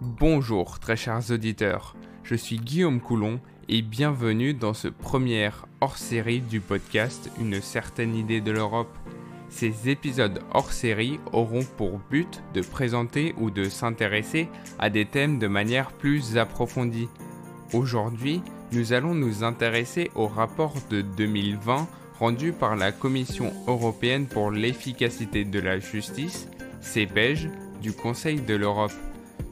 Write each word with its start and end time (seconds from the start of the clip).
Bonjour 0.00 0.78
très 0.78 0.94
chers 0.94 1.32
auditeurs, 1.32 1.96
je 2.22 2.36
suis 2.36 2.58
Guillaume 2.58 3.00
Coulon 3.00 3.40
et 3.68 3.82
bienvenue 3.82 4.54
dans 4.54 4.72
ce 4.72 4.86
premier 4.86 5.50
hors-série 5.80 6.40
du 6.40 6.60
podcast 6.60 7.32
Une 7.40 7.60
certaine 7.60 8.14
idée 8.14 8.40
de 8.40 8.52
l'Europe. 8.52 8.96
Ces 9.48 9.88
épisodes 9.88 10.40
hors-série 10.54 11.18
auront 11.32 11.64
pour 11.76 11.98
but 12.12 12.44
de 12.54 12.60
présenter 12.60 13.34
ou 13.38 13.50
de 13.50 13.64
s'intéresser 13.64 14.48
à 14.78 14.88
des 14.88 15.04
thèmes 15.04 15.40
de 15.40 15.48
manière 15.48 15.90
plus 15.90 16.38
approfondie. 16.38 17.08
Aujourd'hui, 17.72 18.40
nous 18.70 18.92
allons 18.92 19.14
nous 19.14 19.42
intéresser 19.42 20.12
au 20.14 20.28
rapport 20.28 20.74
de 20.90 21.00
2020 21.00 21.88
rendu 22.20 22.52
par 22.52 22.76
la 22.76 22.92
Commission 22.92 23.52
européenne 23.66 24.26
pour 24.26 24.52
l'efficacité 24.52 25.44
de 25.44 25.58
la 25.58 25.80
justice, 25.80 26.48
CEPEJ, 26.82 27.50
du 27.82 27.92
Conseil 27.92 28.40
de 28.40 28.54
l'Europe. 28.54 28.92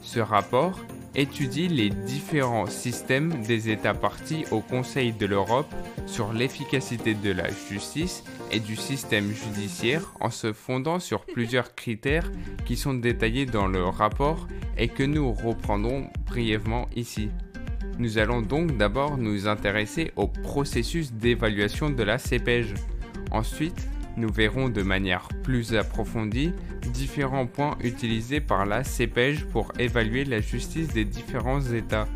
Ce 0.02 0.20
rapport 0.20 0.78
étudie 1.16 1.68
les 1.68 1.88
différents 1.88 2.66
systèmes 2.66 3.42
des 3.42 3.70
États 3.70 3.94
partis 3.94 4.44
au 4.50 4.60
Conseil 4.60 5.12
de 5.12 5.26
l'Europe 5.26 5.74
sur 6.06 6.32
l'efficacité 6.32 7.14
de 7.14 7.32
la 7.32 7.48
justice 7.70 8.22
et 8.52 8.60
du 8.60 8.76
système 8.76 9.32
judiciaire 9.32 10.12
en 10.20 10.30
se 10.30 10.52
fondant 10.52 11.00
sur 11.00 11.24
plusieurs 11.24 11.74
critères 11.74 12.30
qui 12.66 12.76
sont 12.76 12.94
détaillés 12.94 13.46
dans 13.46 13.66
le 13.66 13.84
rapport 13.84 14.46
et 14.76 14.88
que 14.88 15.02
nous 15.02 15.32
reprendrons 15.32 16.10
brièvement 16.26 16.86
ici. 16.94 17.30
Nous 17.98 18.18
allons 18.18 18.42
donc 18.42 18.76
d'abord 18.76 19.16
nous 19.16 19.48
intéresser 19.48 20.12
au 20.16 20.26
processus 20.26 21.12
d'évaluation 21.12 21.88
de 21.88 22.02
la 22.02 22.18
CPEJ. 22.18 22.74
Ensuite, 23.30 23.88
nous 24.16 24.32
verrons 24.32 24.68
de 24.68 24.82
manière 24.82 25.28
plus 25.42 25.74
approfondie 25.74 26.52
différents 26.92 27.46
points 27.46 27.76
utilisés 27.82 28.40
par 28.40 28.66
la 28.66 28.82
CPEJ 28.82 29.44
pour 29.46 29.72
évaluer 29.78 30.24
la 30.24 30.40
justice 30.40 30.88
des 30.88 31.04
différents 31.04 31.60
États. 31.60 32.08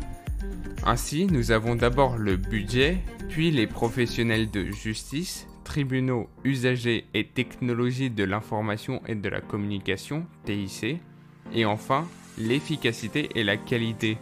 Ainsi, 0.85 1.27
nous 1.27 1.51
avons 1.51 1.75
d'abord 1.75 2.17
le 2.17 2.37
budget, 2.37 2.97
puis 3.29 3.51
les 3.51 3.67
professionnels 3.67 4.49
de 4.49 4.65
justice, 4.71 5.47
tribunaux, 5.63 6.27
usagers 6.43 7.05
et 7.13 7.25
technologies 7.25 8.09
de 8.09 8.23
l'information 8.23 9.01
et 9.07 9.15
de 9.15 9.29
la 9.29 9.41
communication, 9.41 10.25
TIC, 10.45 10.99
et 11.53 11.65
enfin 11.65 12.07
l'efficacité 12.37 13.29
et 13.35 13.43
la 13.43 13.57
qualité. 13.57 14.17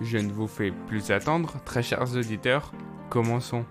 Je 0.00 0.18
ne 0.18 0.30
vous 0.30 0.46
fais 0.46 0.72
plus 0.86 1.10
attendre, 1.10 1.56
très 1.64 1.82
chers 1.82 2.14
auditeurs, 2.14 2.72
commençons. 3.10 3.64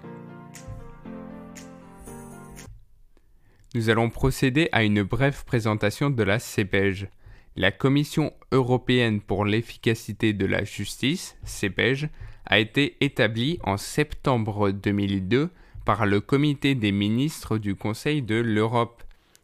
Nous 3.78 3.92
allons 3.92 4.10
procéder 4.10 4.70
à 4.72 4.84
une 4.84 5.04
brève 5.04 5.46
présentation 5.46 6.10
de 6.10 6.24
la 6.24 6.40
CEPEJ. 6.40 7.10
La 7.56 7.72
Commission 7.72 8.34
européenne 8.52 9.22
pour 9.22 9.46
l'efficacité 9.46 10.34
de 10.34 10.48
la 10.48 10.64
justice, 10.64 11.38
CEPEJ, 11.44 12.10
a 12.48 12.58
été 12.58 12.98
établie 13.02 13.60
en 13.62 13.78
septembre 13.78 14.72
2002 14.72 15.52
par 15.86 16.08
le 16.08 16.22
Comité 16.22 16.74
des 16.74 16.92
ministres 16.92 17.60
du 17.60 17.76
Conseil 17.76 18.24
de 18.24 18.34
l'Europe. 18.34 19.04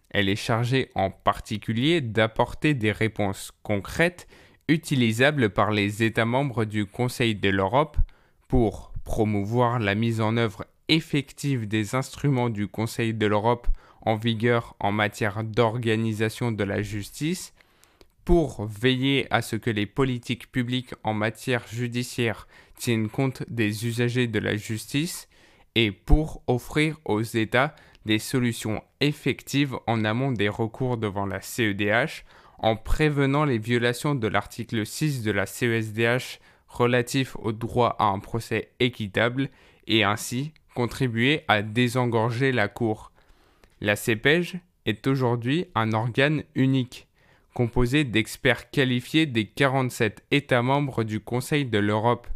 Elle 0.10 0.30
est 0.30 0.36
chargée 0.36 0.90
en 0.96 1.12
particulier 1.12 2.02
d'apporter 2.02 2.74
des 2.74 2.92
réponses 2.92 3.52
concrètes 3.62 4.28
utilisable 4.68 5.52
par 5.52 5.70
les 5.70 6.02
États 6.02 6.26
membres 6.26 6.66
du 6.66 6.88
Conseil 6.88 7.36
de 7.36 7.50
l'Europe 7.50 7.98
pour 8.48 8.94
promouvoir 9.04 9.78
la 9.78 9.94
mise 9.94 10.22
en 10.22 10.38
œuvre 10.38 10.66
effective 10.88 11.68
des 11.68 11.94
instruments 11.94 12.50
du 12.50 12.68
Conseil 12.68 13.14
de 13.14 13.28
l'Europe 13.28 13.68
en 14.04 14.16
vigueur 14.16 14.76
en 14.80 14.92
matière 14.92 15.44
d'organisation 15.44 16.52
de 16.52 16.64
la 16.64 16.82
justice, 16.82 17.54
pour 18.26 18.66
veiller 18.66 19.28
à 19.32 19.42
ce 19.42 19.56
que 19.56 19.70
les 19.70 19.86
politiques 19.86 20.52
publiques 20.52 20.94
en 21.04 21.14
matière 21.14 21.66
judiciaire 21.68 22.48
tiennent 22.78 23.10
compte 23.10 23.44
des 23.50 23.86
usagers 23.86 24.28
de 24.28 24.40
la 24.40 24.56
justice, 24.56 25.28
et 25.76 25.92
pour 25.92 26.44
offrir 26.48 27.00
aux 27.06 27.22
États 27.22 27.76
des 28.06 28.20
solutions 28.20 28.84
effectives 29.00 29.78
en 29.88 30.06
amont 30.06 30.32
des 30.32 30.50
recours 30.50 30.98
devant 30.98 31.26
la 31.26 31.42
CEDH 31.42 32.26
en 32.60 32.76
prévenant 32.76 33.46
les 33.46 33.58
violations 33.58 34.16
de 34.16 34.28
l'article 34.28 34.86
6 34.86 35.24
de 35.24 35.32
la 35.32 35.46
CESDH 35.46 36.40
relatif 36.68 37.36
au 37.40 37.52
droit 37.52 37.96
à 38.00 38.06
un 38.06 38.20
procès 38.20 38.72
équitable 38.80 39.50
et 39.88 40.04
ainsi 40.04 40.54
contribuer 40.76 41.44
à 41.48 41.62
désengorger 41.62 42.52
la 42.52 42.68
Cour. 42.68 43.13
La 43.84 43.98
CEPEJ 43.98 44.60
est 44.86 45.08
aujourd'hui 45.08 45.66
un 45.76 45.92
organe 45.92 46.44
unique, 46.56 47.10
composé 47.54 48.06
d'experts 48.06 48.70
qualifiés 48.70 49.26
des 49.26 49.46
47 49.46 50.24
États 50.32 50.62
membres 50.62 51.04
du 51.04 51.20
Conseil 51.20 51.66
de 51.66 51.80
l'Europe. 51.80 52.30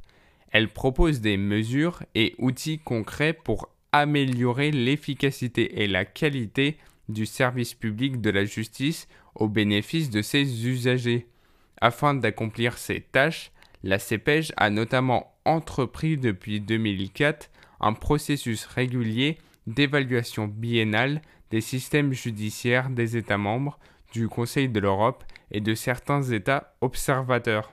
Elle 0.51 0.67
propose 0.67 1.21
des 1.21 1.37
mesures 1.37 2.03
et 2.15 2.35
outils 2.37 2.79
concrets 2.79 3.31
pour 3.31 3.69
améliorer 3.93 4.71
l'efficacité 4.71 5.81
et 5.81 5.87
la 5.87 6.03
qualité 6.03 6.75
du 7.07 7.25
service 7.25 7.73
public 7.73 8.19
de 8.19 8.29
la 8.29 8.43
justice 8.43 9.07
au 9.33 9.47
bénéfice 9.47 10.09
de 10.09 10.21
ses 10.21 10.67
usagers. 10.67 11.27
Afin 11.79 12.13
d'accomplir 12.13 12.77
ces 12.77 12.99
tâches, 12.99 13.53
la 13.83 13.99
CEPEJ 13.99 14.51
a 14.57 14.69
notamment 14.69 15.33
entrepris 15.45 16.17
depuis 16.17 16.59
2004 16.59 17.49
un 17.79 17.93
processus 17.93 18.65
régulier 18.65 19.37
d'évaluation 19.65 20.47
biennale 20.47 21.21
des 21.51 21.61
systèmes 21.61 22.13
judiciaires 22.13 22.89
des 22.89 23.17
États 23.17 23.37
membres, 23.37 23.79
du 24.13 24.27
Conseil 24.27 24.69
de 24.69 24.79
l'Europe 24.79 25.23
et 25.51 25.61
de 25.61 25.75
certains 25.75 26.23
États 26.23 26.75
observateurs. 26.81 27.71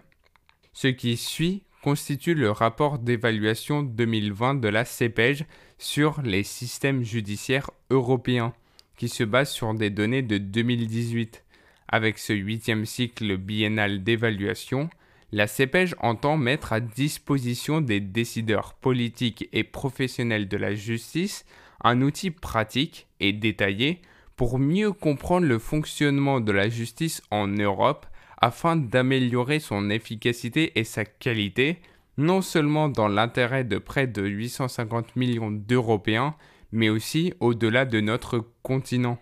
Ce 0.72 0.88
qui 0.88 1.16
suit 1.16 1.62
constitue 1.82 2.34
le 2.34 2.50
rapport 2.50 2.98
d'évaluation 2.98 3.82
2020 3.82 4.54
de 4.54 4.68
la 4.68 4.84
CEPEJ 4.84 5.44
sur 5.78 6.22
les 6.22 6.42
systèmes 6.42 7.02
judiciaires 7.02 7.70
européens, 7.90 8.54
qui 8.96 9.08
se 9.08 9.22
base 9.22 9.50
sur 9.50 9.74
des 9.74 9.90
données 9.90 10.22
de 10.22 10.38
2018. 10.38 11.44
Avec 11.88 12.18
ce 12.18 12.32
huitième 12.32 12.86
cycle 12.86 13.36
biennal 13.36 14.02
d'évaluation, 14.02 14.88
la 15.30 15.46
CEPEJ 15.46 15.94
entend 15.98 16.36
mettre 16.36 16.72
à 16.72 16.80
disposition 16.80 17.80
des 17.80 18.00
décideurs 18.00 18.74
politiques 18.74 19.48
et 19.52 19.64
professionnels 19.64 20.48
de 20.48 20.56
la 20.56 20.74
justice 20.74 21.44
un 21.84 22.00
outil 22.00 22.30
pratique 22.30 23.06
et 23.20 23.32
détaillé 23.32 24.00
pour 24.36 24.58
mieux 24.58 24.92
comprendre 24.92 25.46
le 25.46 25.58
fonctionnement 25.58 26.40
de 26.40 26.50
la 26.50 26.68
justice 26.68 27.22
en 27.30 27.46
Europe 27.46 28.06
afin 28.40 28.76
d'améliorer 28.76 29.60
son 29.60 29.90
efficacité 29.90 30.78
et 30.78 30.84
sa 30.84 31.04
qualité, 31.04 31.80
non 32.18 32.42
seulement 32.42 32.88
dans 32.88 33.08
l'intérêt 33.08 33.64
de 33.64 33.78
près 33.78 34.06
de 34.06 34.22
850 34.22 35.14
millions 35.16 35.50
d'Européens, 35.50 36.34
mais 36.72 36.88
aussi 36.88 37.32
au-delà 37.40 37.84
de 37.84 38.00
notre 38.00 38.44
continent. 38.62 39.18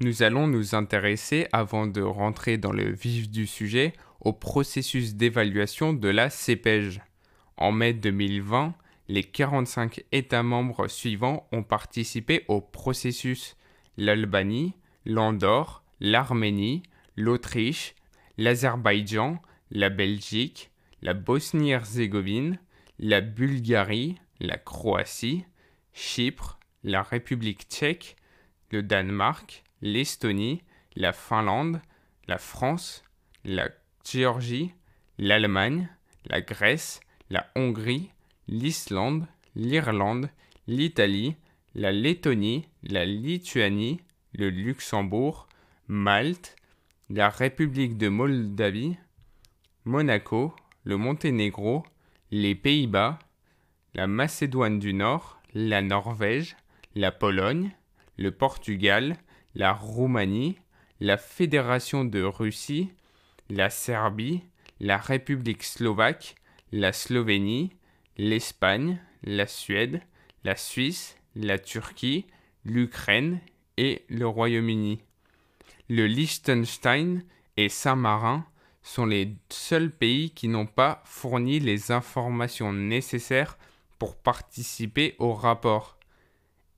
Nous 0.00 0.22
allons 0.22 0.48
nous 0.48 0.74
intéresser, 0.74 1.46
avant 1.52 1.86
de 1.86 2.02
rentrer 2.02 2.58
dans 2.58 2.72
le 2.72 2.90
vif 2.90 3.30
du 3.30 3.46
sujet, 3.46 3.92
au 4.20 4.32
processus 4.32 5.14
d'évaluation 5.14 5.92
de 5.92 6.08
la 6.08 6.30
CEPEJ. 6.30 7.00
En 7.56 7.70
mai 7.70 7.92
2020, 7.92 8.74
les 9.08 9.24
45 9.24 10.04
États 10.12 10.42
membres 10.42 10.88
suivants 10.88 11.48
ont 11.52 11.62
participé 11.62 12.44
au 12.48 12.60
processus. 12.60 13.56
l'Albanie, 13.96 14.74
l'Andorre, 15.04 15.84
l'Arménie, 16.00 16.82
l'Autriche, 17.16 17.94
l'Azerbaïdjan, 18.38 19.40
la 19.70 19.90
Belgique, 19.90 20.72
la 21.02 21.14
Bosnie-Herzégovine, 21.14 22.58
la 22.98 23.20
Bulgarie, 23.20 24.16
la 24.40 24.58
Croatie, 24.58 25.44
Chypre, 25.92 26.58
la 26.82 27.02
République 27.02 27.68
tchèque, 27.68 28.16
le 28.70 28.82
Danemark, 28.82 29.62
l'Estonie, 29.80 30.62
la 30.96 31.12
Finlande, 31.12 31.80
la 32.26 32.38
France, 32.38 33.04
la 33.44 33.68
Géorgie, 34.04 34.74
l'Allemagne, 35.18 35.88
la 36.26 36.40
Grèce, 36.40 37.00
la 37.30 37.46
Hongrie, 37.54 38.10
l'Islande, 38.48 39.26
l'Irlande, 39.54 40.30
l'Italie, 40.66 41.36
la 41.74 41.92
Lettonie, 41.92 42.66
la 42.82 43.04
Lituanie, 43.04 44.00
le 44.32 44.50
Luxembourg, 44.50 45.48
Malte, 45.88 46.56
la 47.10 47.28
République 47.28 47.96
de 47.96 48.08
Moldavie, 48.08 48.96
Monaco, 49.84 50.54
le 50.84 50.96
Monténégro, 50.96 51.84
les 52.30 52.54
Pays-Bas, 52.54 53.18
la 53.94 54.06
Macédoine 54.06 54.78
du 54.78 54.94
Nord, 54.94 55.40
la 55.52 55.82
Norvège, 55.82 56.56
la 56.94 57.12
Pologne, 57.12 57.70
le 58.16 58.30
Portugal, 58.30 59.16
la 59.54 59.72
Roumanie, 59.72 60.56
la 61.00 61.16
Fédération 61.16 62.04
de 62.04 62.22
Russie, 62.22 62.90
la 63.50 63.70
Serbie, 63.70 64.42
la 64.80 64.96
République 64.96 65.62
slovaque, 65.62 66.34
la 66.72 66.92
Slovénie, 66.92 67.70
l'Espagne, 68.16 69.00
la 69.22 69.46
Suède, 69.46 70.00
la 70.44 70.56
Suisse, 70.56 71.16
la 71.34 71.58
Turquie, 71.58 72.26
l'Ukraine 72.64 73.40
et 73.76 74.04
le 74.08 74.26
Royaume-Uni. 74.26 75.00
Le 75.88 76.06
Liechtenstein 76.06 77.24
et 77.56 77.68
Saint-Marin 77.68 78.46
sont 78.82 79.06
les 79.06 79.34
seuls 79.48 79.90
pays 79.90 80.30
qui 80.30 80.48
n'ont 80.48 80.66
pas 80.66 81.02
fourni 81.04 81.58
les 81.58 81.90
informations 81.90 82.72
nécessaires 82.72 83.58
pour 83.98 84.16
participer 84.16 85.14
au 85.18 85.32
rapport. 85.32 85.98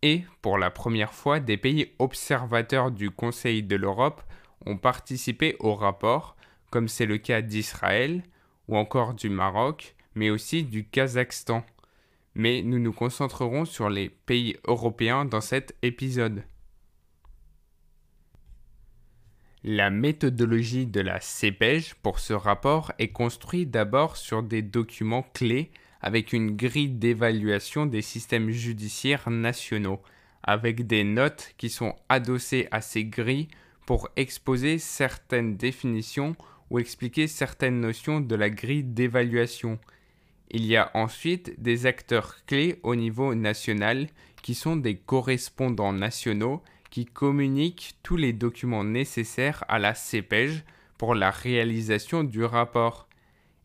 Et 0.03 0.23
pour 0.43 0.59
la 0.59 0.71
première 0.71 1.13
fois, 1.13 1.41
des 1.41 1.57
pays 1.57 1.93
observateurs 1.99 2.93
du 2.93 3.11
Conseil 3.11 3.63
de 3.63 3.77
l'Europe 3.77 4.23
ont 4.65 4.77
participé 4.77 5.57
au 5.59 5.75
rapport, 5.75 6.37
comme 6.71 6.89
c'est 6.89 7.07
le 7.07 7.19
cas 7.19 7.43
d'Israël 7.43 8.23
ou 8.69 8.77
encore 8.77 9.15
du 9.15 9.29
Maroc, 9.29 9.96
mais 10.17 10.31
aussi 10.31 10.65
du 10.65 10.85
Kazakhstan. 10.85 11.65
Mais 12.35 12.63
nous 12.63 12.81
nous 12.81 12.93
concentrerons 12.93 13.65
sur 13.65 13.89
les 13.89 14.09
pays 14.09 14.57
européens 14.67 15.25
dans 15.25 15.41
cet 15.41 15.77
épisode. 15.83 16.43
La 19.63 19.91
méthodologie 19.91 20.87
de 20.87 21.01
la 21.01 21.21
CEPEJ 21.21 21.95
pour 22.03 22.19
ce 22.19 22.33
rapport 22.33 22.93
est 22.99 23.09
construite 23.09 23.71
d'abord 23.71 24.17
sur 24.17 24.43
des 24.43 24.63
documents 24.63 25.27
clés 25.35 25.71
avec 26.01 26.33
une 26.33 26.57
grille 26.57 26.91
d'évaluation 26.91 27.87
des 27.87 28.03
systèmes 28.03 28.51
judiciaires 28.51 29.29
nationaux, 29.29 30.01
avec 30.43 30.87
des 30.87 31.03
notes 31.03 31.53
qui 31.57 31.69
sont 31.69 31.97
adossées 32.09 32.69
à 32.71 32.81
ces 32.81 33.05
grilles 33.05 33.49
pour 33.87 34.09
exposer 34.17 34.79
certaines 34.79 35.57
définitions 35.57 36.37
ou 36.71 36.79
expliquer 36.79 37.27
certaines 37.27 37.81
notions 37.81 38.21
de 38.21 38.35
la 38.35 38.51
grille 38.51 38.85
d'évaluation. 38.85 39.79
Il 40.51 40.65
y 40.65 40.77
a 40.77 40.91
ensuite 40.95 41.61
des 41.61 41.87
acteurs 41.87 42.45
clés 42.47 42.79
au 42.83 42.95
niveau 42.95 43.35
national 43.35 44.09
qui 44.43 44.55
sont 44.55 44.77
des 44.77 44.97
correspondants 44.97 45.93
nationaux 45.93 46.63
qui 46.91 47.05
communiquent 47.05 47.95
tous 48.03 48.17
les 48.17 48.33
documents 48.33 48.85
nécessaires 48.85 49.65
à 49.69 49.79
la 49.79 49.95
CEPEJ 49.95 50.63
pour 50.99 51.15
la 51.15 51.31
réalisation 51.31 52.25
du 52.25 52.45
rapport. 52.45 53.09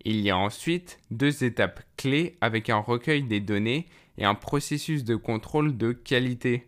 Il 0.04 0.20
y 0.22 0.32
a 0.32 0.38
ensuite 0.38 1.00
deux 1.12 1.44
étapes 1.44 1.82
clés 1.98 2.36
avec 2.42 2.70
un 2.70 2.80
recueil 2.80 3.24
des 3.24 3.40
données 3.40 3.88
et 4.18 4.26
un 4.26 4.36
processus 4.36 5.04
de 5.04 5.16
contrôle 5.16 5.78
de 5.78 5.92
qualité. 5.92 6.68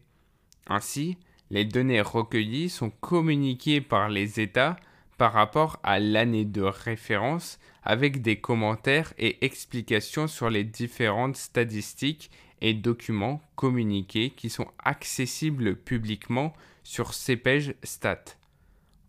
Ainsi, 0.68 1.18
les 1.50 1.66
données 1.66 2.02
recueillies 2.02 2.70
sont 2.70 2.92
communiquées 2.92 3.82
par 3.82 4.10
les 4.10 4.40
États 4.40 4.78
par 5.18 5.34
rapport 5.34 5.80
à 5.84 6.00
l'année 6.00 6.46
de 6.46 6.62
référence 6.62 7.60
avec 7.84 8.22
des 8.22 8.40
commentaires 8.40 9.14
et 9.18 9.44
explications 9.46 10.28
sur 10.28 10.50
les 10.50 10.64
différentes 10.64 11.36
statistiques 11.36 12.32
et 12.62 12.74
documents 12.74 13.42
communiqués 13.56 14.30
qui 14.30 14.50
sont 14.50 14.68
accessibles 14.84 15.76
publiquement 15.76 16.54
sur 16.84 17.14
CPEG 17.14 17.76
Stat. 17.84 18.24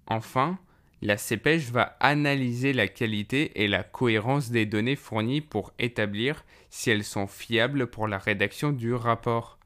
Enfin, 0.06 0.58
la 1.02 1.16
CPEJ 1.16 1.70
va 1.70 1.96
analyser 2.00 2.72
la 2.72 2.88
qualité 2.88 3.62
et 3.62 3.68
la 3.68 3.82
cohérence 3.82 4.50
des 4.50 4.66
données 4.66 4.96
fournies 4.96 5.40
pour 5.40 5.72
établir 5.78 6.44
si 6.70 6.90
elles 6.90 7.04
sont 7.04 7.26
fiables 7.26 7.86
pour 7.86 8.08
la 8.08 8.18
rédaction 8.18 8.72
du 8.72 8.94
rapport. 8.94 9.58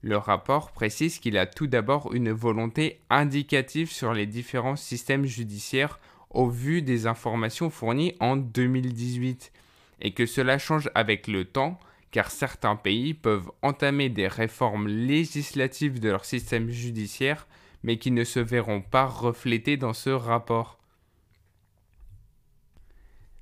Le 0.00 0.16
rapport 0.16 0.72
précise 0.72 1.18
qu'il 1.18 1.36
a 1.38 1.46
tout 1.46 1.66
d'abord 1.66 2.14
une 2.14 2.30
volonté 2.30 3.00
indicative 3.10 3.90
sur 3.90 4.14
les 4.14 4.26
différents 4.26 4.76
systèmes 4.76 5.26
judiciaires 5.26 5.98
au 6.30 6.48
vu 6.48 6.82
des 6.82 7.06
informations 7.06 7.70
fournies 7.70 8.14
en 8.20 8.36
2018 8.36 9.52
et 10.00 10.12
que 10.12 10.26
cela 10.26 10.58
change 10.58 10.90
avec 10.94 11.26
le 11.26 11.44
temps 11.44 11.78
car 12.10 12.30
certains 12.30 12.76
pays 12.76 13.14
peuvent 13.14 13.50
entamer 13.62 14.08
des 14.08 14.28
réformes 14.28 14.88
législatives 14.88 16.00
de 16.00 16.08
leur 16.08 16.24
système 16.24 16.70
judiciaire 16.70 17.46
mais 17.82 17.98
qui 17.98 18.10
ne 18.10 18.24
se 18.24 18.40
verront 18.40 18.80
pas 18.80 19.06
reflétées 19.06 19.76
dans 19.76 19.92
ce 19.92 20.10
rapport. 20.10 20.78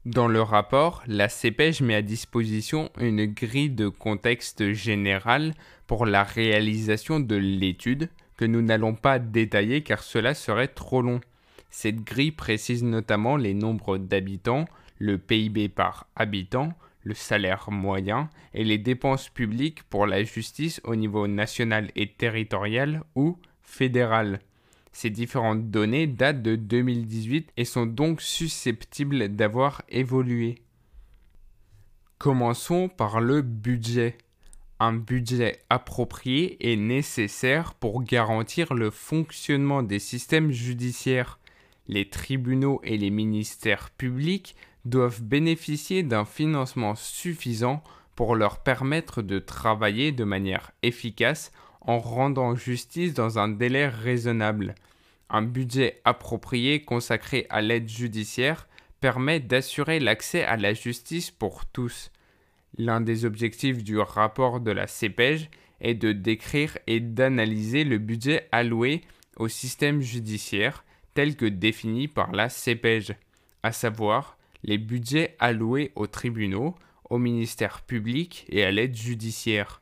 Dans 0.05 0.29
le 0.29 0.41
rapport, 0.41 1.03
la 1.09 1.29
CPEJ 1.29 1.81
met 1.81 1.97
à 1.97 2.03
disposition 2.03 2.91
une 3.01 3.27
grille 3.27 3.71
de 3.71 3.89
contexte 3.89 4.73
général 4.73 5.53
pour 5.89 6.07
la 6.07 6.23
réalisation 6.23 7.19
de 7.19 7.35
l'étude 7.35 8.09
que 8.37 8.45
nous 8.45 8.63
n'allons 8.63 8.95
pas 8.95 9.19
détailler 9.19 9.83
car 9.83 10.03
cela 10.03 10.35
serait 10.35 10.69
trop 10.69 11.03
long. 11.03 11.21
Cette 11.79 12.05
grille 12.05 12.33
précise 12.33 12.83
notamment 12.83 13.37
les 13.37 13.53
nombres 13.53 13.99
d'habitants, 13.99 14.65
le 14.99 15.19
PIB 15.19 15.69
par 15.69 16.07
habitant, 16.17 16.73
le 17.03 17.13
salaire 17.13 17.71
moyen 17.71 18.31
et 18.55 18.65
les 18.65 18.79
dépenses 18.79 19.29
publiques 19.29 19.83
pour 19.83 20.07
la 20.07 20.25
justice 20.25 20.81
au 20.85 20.97
niveau 20.97 21.27
national 21.27 21.91
et 21.95 22.11
territorial 22.11 23.03
ou 23.15 23.37
fédéral. 23.61 24.41
Ces 24.93 25.11
différentes 25.11 25.71
données 25.71 26.07
datent 26.07 26.41
de 26.41 26.57
2018 26.57 27.53
et 27.59 27.67
sont 27.67 27.85
donc 27.85 28.23
susceptibles 28.23 29.29
d'avoir 29.37 29.83
évolué. 29.91 30.63
Commençons 32.17 32.89
par 32.89 33.21
le 33.21 33.43
budget. 33.43 34.17
Un 34.81 34.95
budget 34.95 35.61
approprié 35.69 36.73
est 36.73 36.77
nécessaire 36.77 37.75
pour 37.75 38.03
garantir 38.03 38.73
le 38.73 38.91
fonctionnement 38.91 39.83
des 39.83 39.99
systèmes 39.99 40.53
judiciaires. 40.53 41.39
Les 41.89 42.09
tribunaux 42.09 42.81
et 42.85 42.97
les 42.97 43.11
ministères 43.11 43.91
publics 43.91 44.57
doivent 44.85 45.23
bénéficier 45.23 46.03
d'un 46.03 46.25
financement 46.25 46.95
suffisant 46.95 47.83
pour 48.15 48.35
leur 48.35 48.61
permettre 48.61 49.23
de 49.23 49.39
travailler 49.39 50.13
de 50.13 50.25
manière 50.25 50.73
efficace 50.83 51.53
en 51.81 51.99
rendant 51.99 52.55
justice 52.57 53.15
dans 53.15 53.39
un 53.39 53.49
délai 53.49 53.89
raisonnable. 53.89 54.75
Un 55.29 55.43
budget 55.43 56.01
approprié 56.05 56.83
consacré 56.83 57.47
à 57.51 57.61
l'aide 57.61 57.89
judiciaire 57.89 58.67
permet 59.01 59.41
d'assurer 59.41 60.01
l'accès 60.01 60.45
à 60.45 60.57
la 60.57 60.73
justice 60.73 61.31
pour 61.31 61.67
tous. 61.67 62.11
L'un 62.79 63.01
des 63.01 63.25
objectifs 63.25 63.85
du 63.85 63.99
rapport 63.99 64.61
de 64.61 64.71
la 64.71 64.87
CEPEJ 64.87 65.49
est 65.81 65.95
de 65.95 66.13
décrire 66.13 66.79
et 66.87 67.01
d'analyser 67.01 67.85
le 67.85 67.99
budget 67.99 68.49
alloué 68.51 69.03
au 69.37 69.49
système 69.49 70.01
judiciaire 70.01 70.85
tel 71.17 71.35
que 71.35 71.47
défini 71.47 72.09
par 72.09 72.33
la 72.33 72.51
CEPEJ, 72.51 73.15
à 73.63 73.73
savoir 73.73 74.37
les 74.63 74.77
budgets 74.77 75.35
alloués 75.39 75.91
aux 75.97 76.07
tribunaux, 76.07 76.75
au 77.09 77.17
ministère 77.17 77.81
public 77.81 78.45
et 78.51 78.65
à 78.65 78.71
l'aide 78.71 78.95
judiciaire. 78.95 79.81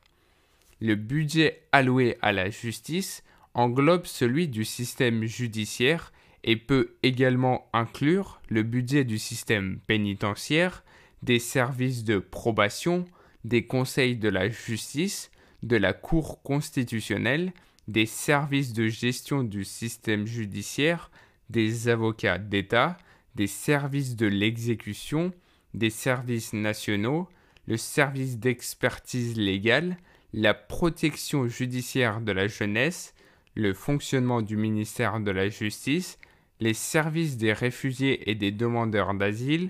Le 0.79 0.95
budget 0.95 1.63
alloué 1.73 2.17
à 2.21 2.31
la 2.31 2.49
justice 2.49 3.21
englobe 3.53 4.05
celui 4.05 4.47
du 4.47 4.63
système 4.63 5.25
judiciaire 5.25 6.13
et 6.45 6.55
peut 6.55 6.95
également 7.03 7.67
inclure 7.73 8.39
le 8.47 8.63
budget 8.63 9.03
du 9.03 9.19
système 9.19 9.79
pénitentiaire, 9.87 10.85
des 11.21 11.39
services 11.39 12.05
de 12.05 12.19
probation, 12.19 13.03
des 13.43 13.65
conseils 13.65 14.15
de 14.15 14.29
la 14.29 14.47
justice, 14.47 15.31
de 15.63 15.75
la 15.75 15.91
Cour 15.91 16.41
constitutionnelle, 16.43 17.51
des 17.89 18.05
services 18.05 18.71
de 18.71 18.87
gestion 18.87 19.43
du 19.43 19.65
système 19.65 20.25
judiciaire, 20.25 21.11
des 21.49 21.87
avocats 21.87 22.37
d'État, 22.37 22.97
des 23.35 23.47
services 23.47 24.15
de 24.15 24.27
l'exécution, 24.27 25.31
des 25.73 25.89
services 25.89 26.53
nationaux, 26.53 27.27
le 27.67 27.77
service 27.77 28.39
d'expertise 28.39 29.37
légale, 29.37 29.97
la 30.33 30.53
protection 30.53 31.47
judiciaire 31.47 32.21
de 32.21 32.31
la 32.31 32.47
jeunesse, 32.47 33.13
le 33.55 33.73
fonctionnement 33.73 34.41
du 34.41 34.57
ministère 34.57 35.19
de 35.19 35.31
la 35.31 35.49
Justice, 35.49 36.19
les 36.59 36.73
services 36.73 37.37
des 37.37 37.53
réfugiés 37.53 38.29
et 38.29 38.35
des 38.35 38.51
demandeurs 38.51 39.13
d'asile, 39.13 39.69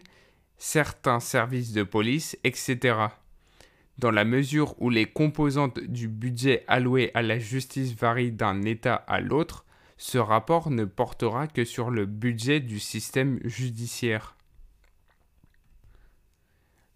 certains 0.57 1.19
services 1.19 1.73
de 1.73 1.83
police, 1.83 2.37
etc. 2.43 2.97
Dans 3.97 4.11
la 4.11 4.25
mesure 4.25 4.75
où 4.81 4.89
les 4.89 5.05
composantes 5.05 5.79
du 5.79 6.07
budget 6.07 6.63
alloué 6.67 7.11
à 7.13 7.21
la 7.21 7.39
justice 7.39 7.93
varient 7.93 8.31
d'un 8.31 8.61
État 8.63 8.95
à 8.95 9.21
l'autre, 9.21 9.64
ce 9.97 10.17
rapport 10.17 10.69
ne 10.69 10.85
portera 10.85 11.47
que 11.47 11.63
sur 11.63 11.89
le 11.89 12.05
budget 12.05 12.59
du 12.59 12.79
système 12.79 13.39
judiciaire. 13.43 14.35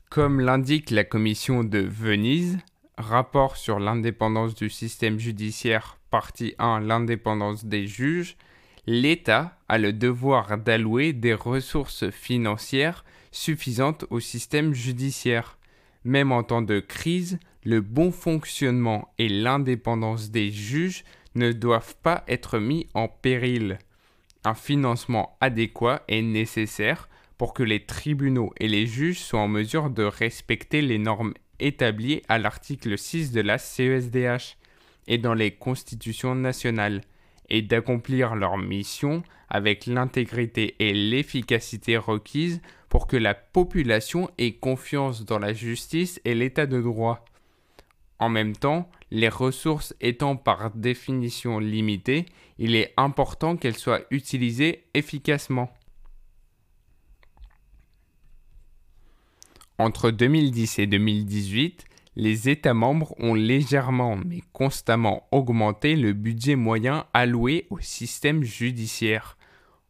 Comme 0.10 0.40
l'indique 0.40 0.90
la 0.90 1.04
commission 1.04 1.64
de 1.64 1.80
Venise, 1.80 2.58
rapport 2.98 3.58
sur 3.58 3.80
l'indépendance 3.80 4.56
du 4.56 4.70
système 4.70 5.20
judiciaire, 5.20 5.98
partie 6.10 6.56
1, 6.60 6.82
l'indépendance 6.82 7.66
des 7.66 7.88
juges, 7.88 8.36
l'État 8.88 9.58
a 9.68 9.78
le 9.78 9.94
devoir 9.94 10.58
d'allouer 10.58 11.14
des 11.14 11.34
ressources 11.34 12.10
financières 12.10 13.06
suffisantes 13.32 14.06
au 14.10 14.20
système 14.20 14.74
judiciaire. 14.74 15.58
Même 16.04 16.32
en 16.32 16.44
temps 16.44 16.64
de 16.64 16.80
crise, 16.80 17.40
le 17.64 17.82
bon 17.82 18.12
fonctionnement 18.12 19.14
et 19.18 19.30
l'indépendance 19.30 20.32
des 20.32 20.52
juges 20.52 21.04
ne 21.40 21.52
doivent 21.52 21.96
pas 22.04 22.24
être 22.28 22.60
mis 22.60 22.88
en 22.94 23.08
péril. 23.08 23.80
Un 24.44 24.54
financement 24.54 25.36
adéquat 25.42 26.04
est 26.08 26.22
nécessaire 26.22 27.10
pour 27.40 27.56
que 27.56 27.64
les 27.64 27.86
tribunaux 27.86 28.54
et 28.60 28.68
les 28.68 28.86
juges 28.86 29.20
soient 29.20 29.40
en 29.40 29.48
mesure 29.48 29.90
de 29.90 30.04
respecter 30.04 30.84
les 30.84 31.00
normes 31.00 31.34
établi 31.60 32.22
à 32.30 32.38
l'article 32.38 32.98
6 32.98 33.32
de 33.32 33.42
la 33.42 33.58
CESDH 33.58 34.58
et 35.08 35.18
dans 35.18 35.34
les 35.34 35.52
constitutions 35.52 36.36
nationales, 36.36 37.02
et 37.50 37.62
d'accomplir 37.62 38.36
leur 38.36 38.58
mission 38.58 39.24
avec 39.50 39.88
l'intégrité 39.88 40.76
et 40.80 40.94
l'efficacité 40.94 41.98
requises 41.98 42.62
pour 42.90 43.08
que 43.08 43.18
la 43.18 43.34
population 43.34 44.30
ait 44.38 44.54
confiance 44.54 45.26
dans 45.26 45.40
la 45.40 45.54
justice 45.54 46.22
et 46.26 46.36
l'état 46.36 46.68
de 46.68 46.80
droit. 46.80 47.26
En 48.20 48.30
même 48.30 48.56
temps, 48.56 48.90
les 49.12 49.30
ressources 49.30 49.96
étant 50.02 50.36
par 50.36 50.72
définition 50.72 51.60
limitées, 51.60 52.26
il 52.58 52.76
est 52.76 52.94
important 52.98 53.56
qu'elles 53.56 53.78
soient 53.78 54.02
utilisées 54.12 54.84
efficacement. 54.94 55.72
Entre 59.78 60.12
2010 60.12 60.80
et 60.80 60.88
2018, 60.88 61.86
les 62.18 62.50
États 62.50 62.74
membres 62.74 63.16
ont 63.20 63.34
légèrement 63.34 64.18
mais 64.18 64.42
constamment 64.52 65.26
augmenté 65.32 65.96
le 65.96 66.12
budget 66.12 66.58
moyen 66.58 67.06
alloué 67.14 67.66
au 67.70 67.80
système 67.80 68.44
judiciaire. 68.44 69.38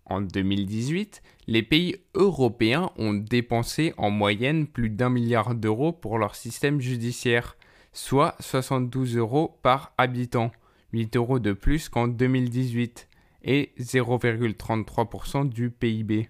En 0.06 0.22
2018, 0.22 1.24
les 1.48 1.64
pays 1.64 1.96
européens 2.14 2.92
ont 2.98 3.14
dépensé 3.14 3.96
en 3.98 4.12
moyenne 4.12 4.68
plus 4.68 4.92
d'un 4.92 5.10
milliard 5.10 5.56
d'euros 5.56 5.92
pour 5.92 6.20
leur 6.20 6.36
système 6.36 6.80
judiciaire, 6.80 7.58
soit 7.94 8.36
72 8.40 9.18
euros 9.18 9.60
par 9.62 9.94
habitant, 9.98 10.52
8 10.94 11.16
euros 11.16 11.40
de 11.40 11.54
plus 11.54 11.90
qu'en 11.90 12.08
2018, 12.08 13.08
et 13.44 13.72
0,33% 13.80 15.50
du 15.50 15.70
PIB. 15.70 16.30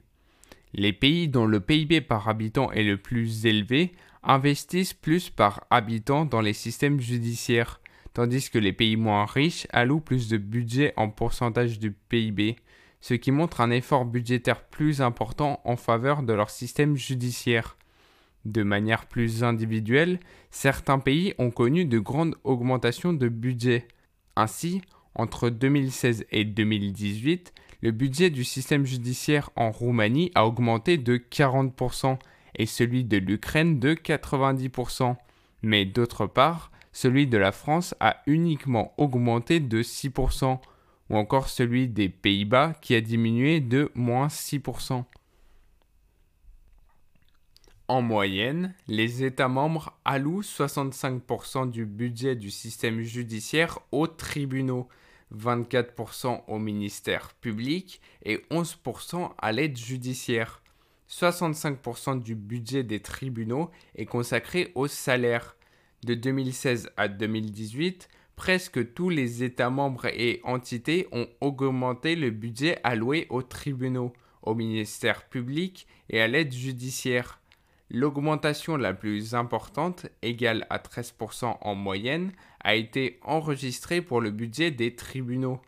Les 0.74 0.94
pays 0.94 1.28
dont 1.28 1.46
le 1.46 1.60
PIB 1.60 2.02
par 2.02 2.28
habitant 2.30 2.72
est 2.72 2.84
le 2.84 2.98
plus 2.98 3.46
élevé 3.46 3.94
investissent 4.22 4.94
plus 4.94 5.30
par 5.30 5.66
habitant 5.70 6.26
dans 6.26 6.42
les 6.42 6.54
systèmes 6.54 7.00
judiciaires, 7.00 7.80
tandis 8.14 8.50
que 8.50 8.60
les 8.60 8.74
pays 8.74 8.98
moins 8.98 9.26
riches 9.26 9.68
allouent 9.72 10.02
plus 10.02 10.28
de 10.28 10.38
budget 10.38 10.94
en 10.98 11.10
pourcentage 11.10 11.80
du 11.80 11.92
PIB, 11.92 12.58
ce 13.02 13.14
qui 13.14 13.32
montre 13.32 13.62
un 13.62 13.72
effort 13.72 14.06
budgétaire 14.06 14.66
plus 14.66 15.02
important 15.02 15.62
en 15.64 15.78
faveur 15.78 16.24
de 16.24 16.34
leur 16.34 16.50
système 16.50 16.98
judiciaire. 16.98 17.78
De 18.46 18.64
manière 18.64 19.06
plus 19.08 19.44
individuelle, 19.44 20.20
certains 20.50 21.00
pays 21.00 21.34
ont 21.38 21.52
connu 21.52 21.86
de 21.86 22.00
grandes 22.00 22.36
augmentations 22.44 23.14
de 23.14 23.28
budget. 23.28 23.88
Ainsi, 24.36 24.82
entre 25.16 25.50
2016 25.50 26.26
et 26.32 26.46
2018, 26.46 27.54
le 27.82 27.92
budget 27.92 28.30
du 28.30 28.44
système 28.44 28.86
judiciaire 28.86 29.50
en 29.56 29.72
Roumanie 29.72 30.32
a 30.36 30.46
augmenté 30.46 30.98
de 30.98 31.18
40% 31.18 32.18
et 32.56 32.66
celui 32.66 33.04
de 33.06 33.18
l'Ukraine 33.18 33.80
de 33.80 33.94
90%. 33.94 35.16
Mais 35.62 35.86
d'autre 35.86 36.26
part, 36.26 36.72
celui 36.92 37.28
de 37.28 37.38
la 37.38 37.52
France 37.52 37.96
a 38.00 38.18
uniquement 38.26 38.94
augmenté 38.98 39.60
de 39.60 39.82
6% 39.82 40.60
ou 41.10 41.18
encore 41.18 41.50
celui 41.50 41.88
des 41.88 42.10
Pays-Bas 42.10 42.74
qui 42.82 42.96
a 42.96 43.02
diminué 43.02 43.60
de 43.62 43.92
moins 43.96 44.28
6%. 44.28 45.04
En 47.90 48.04
moyenne, 48.04 48.76
les 48.88 49.24
États 49.24 49.48
membres 49.48 49.98
allouent 50.06 50.44
65% 50.44 51.72
du 51.72 51.88
budget 51.88 52.36
du 52.36 52.52
système 52.52 53.02
judiciaire 53.02 53.80
aux 53.92 54.06
tribunaux, 54.06 54.88
24% 55.36 56.44
au 56.48 56.60
ministère 56.60 57.34
public 57.42 58.00
et 58.24 58.46
11% 58.52 59.32
à 59.40 59.52
l'aide 59.52 59.76
judiciaire. 59.76 60.62
65% 61.10 62.22
du 62.22 62.36
budget 62.36 62.84
des 62.84 63.00
tribunaux 63.00 63.72
est 63.96 64.06
consacré 64.06 64.72
aux 64.76 64.88
salaires. 64.88 65.56
De 66.04 66.14
2016 66.14 66.92
à 66.96 67.08
2018, 67.08 68.08
presque 68.36 68.94
tous 68.94 69.10
les 69.10 69.42
États 69.42 69.72
membres 69.72 70.06
et 70.06 70.42
entités 70.44 71.08
ont 71.12 71.28
augmenté 71.42 72.16
le 72.16 72.30
budget 72.30 72.80
alloué 72.84 73.26
aux 73.32 73.42
tribunaux, 73.42 74.14
au 74.44 74.54
ministère 74.54 75.28
public 75.28 75.88
et 76.12 76.22
à 76.22 76.28
l'aide 76.28 76.54
judiciaire. 76.54 77.40
L'augmentation 77.92 78.78
la 78.78 78.94
plus 78.94 79.34
importante, 79.34 80.06
égale 80.22 80.68
à 80.70 80.78
13% 80.78 81.58
en 81.60 81.76
moyenne, 81.76 82.32
a 82.64 82.76
été 82.76 83.20
enregistrée 83.24 84.02
pour 84.02 84.22
le 84.22 84.30
budget 84.30 84.70
des 84.70 84.96
tribunaux. 84.96 85.60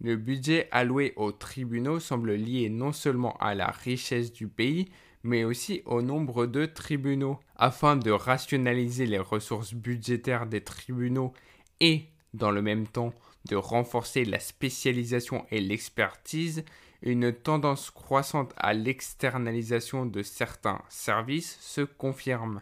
Le 0.00 0.16
budget 0.16 0.68
alloué 0.72 1.12
aux 1.14 1.30
tribunaux 1.30 2.00
semble 2.00 2.34
lié 2.34 2.68
non 2.70 2.92
seulement 2.92 3.36
à 3.36 3.54
la 3.54 3.68
richesse 3.68 4.32
du 4.32 4.48
pays, 4.48 4.88
mais 5.22 5.44
aussi 5.44 5.82
au 5.84 6.02
nombre 6.02 6.46
de 6.46 6.66
tribunaux. 6.66 7.38
Afin 7.54 7.96
de 7.96 8.10
rationaliser 8.10 9.06
les 9.06 9.18
ressources 9.18 9.74
budgétaires 9.74 10.46
des 10.46 10.62
tribunaux 10.62 11.34
et, 11.78 12.06
dans 12.34 12.50
le 12.50 12.62
même 12.62 12.88
temps, 12.88 13.12
de 13.48 13.54
renforcer 13.56 14.24
la 14.24 14.40
spécialisation 14.40 15.46
et 15.50 15.60
l'expertise, 15.60 16.64
une 17.02 17.32
tendance 17.32 17.90
croissante 17.90 18.52
à 18.56 18.72
l'externalisation 18.72 20.06
de 20.06 20.22
certains 20.22 20.82
services 20.88 21.58
se 21.60 21.80
confirme. 21.80 22.60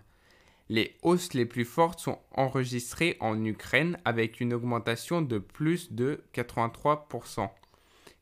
Les 0.69 0.97
hausses 1.03 1.33
les 1.33 1.47
plus 1.47 1.65
fortes 1.65 2.01
sont 2.01 2.19
enregistrées 2.33 3.17
en 3.21 3.43
Ukraine 3.45 3.99
avec 4.05 4.41
une 4.41 4.53
augmentation 4.53 5.23
de 5.23 5.39
plus 5.39 5.93
de 5.93 6.23
83%. 6.35 7.49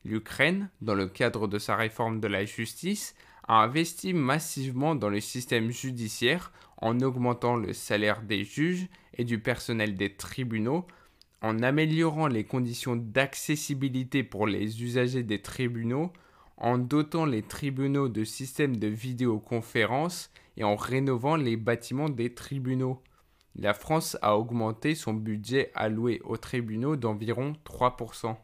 L'Ukraine, 0.05 0.69
dans 0.81 0.95
le 0.95 1.07
cadre 1.07 1.47
de 1.47 1.59
sa 1.59 1.75
réforme 1.75 2.21
de 2.21 2.27
la 2.27 2.45
justice, 2.45 3.15
a 3.47 3.63
investi 3.63 4.13
massivement 4.13 4.95
dans 4.95 5.09
le 5.09 5.19
système 5.19 5.71
judiciaire 5.71 6.51
en 6.77 7.01
augmentant 7.01 7.57
le 7.57 7.73
salaire 7.73 8.21
des 8.21 8.43
juges 8.43 8.87
et 9.17 9.25
du 9.25 9.39
personnel 9.39 9.95
des 9.95 10.15
tribunaux, 10.15 10.87
en 11.41 11.61
améliorant 11.61 12.27
les 12.27 12.43
conditions 12.43 12.95
d'accessibilité 12.95 14.23
pour 14.23 14.47
les 14.47 14.83
usagers 14.83 15.23
des 15.23 15.41
tribunaux, 15.41 16.11
en 16.57 16.77
dotant 16.77 17.25
les 17.25 17.43
tribunaux 17.43 18.09
de 18.09 18.23
systèmes 18.23 18.77
de 18.77 18.87
vidéoconférence 18.87 20.31
et 20.57 20.63
en 20.63 20.75
rénovant 20.75 21.35
les 21.35 21.55
bâtiments 21.55 22.09
des 22.09 22.33
tribunaux. 22.33 23.01
La 23.55 23.73
France 23.73 24.17
a 24.21 24.37
augmenté 24.37 24.95
son 24.95 25.13
budget 25.13 25.71
alloué 25.75 26.21
aux 26.23 26.37
tribunaux 26.37 26.95
d'environ 26.95 27.53
3%. 27.65 28.35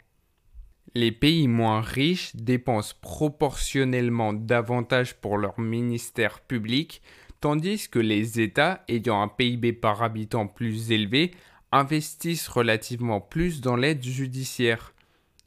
Les 0.96 1.12
pays 1.12 1.48
moins 1.48 1.82
riches 1.82 2.36
dépensent 2.36 2.96
proportionnellement 3.02 4.34
davantage 4.34 5.16
pour 5.16 5.38
leur 5.38 5.60
ministère 5.60 6.42
public, 6.42 7.02
tandis 7.42 7.90
que 7.90 8.00
les 8.00 8.40
États 8.40 8.84
ayant 8.88 9.22
un 9.22 9.28
PIB 9.28 9.74
par 9.74 10.04
habitant 10.04 10.48
plus 10.48 10.92
élevé 10.92 11.32
investissent 11.74 12.48
relativement 12.48 13.20
plus 13.20 13.60
dans 13.60 13.76
l'aide 13.76 14.04
judiciaire. 14.04 14.94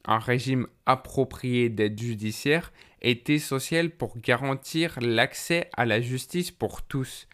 Un 0.05 0.19
régime 0.19 0.67
approprié 0.85 1.69
d'aide 1.69 1.99
judiciaire 1.99 2.73
est 3.01 3.31
essentiel 3.31 3.91
pour 3.91 4.19
garantir 4.19 4.99
l'accès 5.01 5.71
à 5.77 5.87
la 5.87 6.01
justice 6.01 6.51
pour 6.51 6.83
tous. 6.83 7.29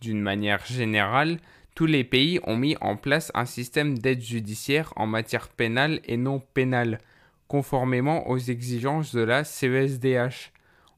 D'une 0.00 0.20
manière 0.20 0.64
générale, 0.64 1.38
tous 1.74 1.86
les 1.86 2.04
pays 2.04 2.38
ont 2.44 2.56
mis 2.56 2.76
en 2.80 2.96
place 2.96 3.32
un 3.34 3.44
système 3.44 3.98
d'aide 3.98 4.22
judiciaire 4.22 4.92
en 4.94 5.06
matière 5.06 5.48
pénale 5.48 6.00
et 6.04 6.16
non 6.16 6.38
pénale, 6.38 7.00
conformément 7.48 8.28
aux 8.28 8.38
exigences 8.38 9.12
de 9.14 9.22
la 9.22 9.42
CESDH. 9.42 10.52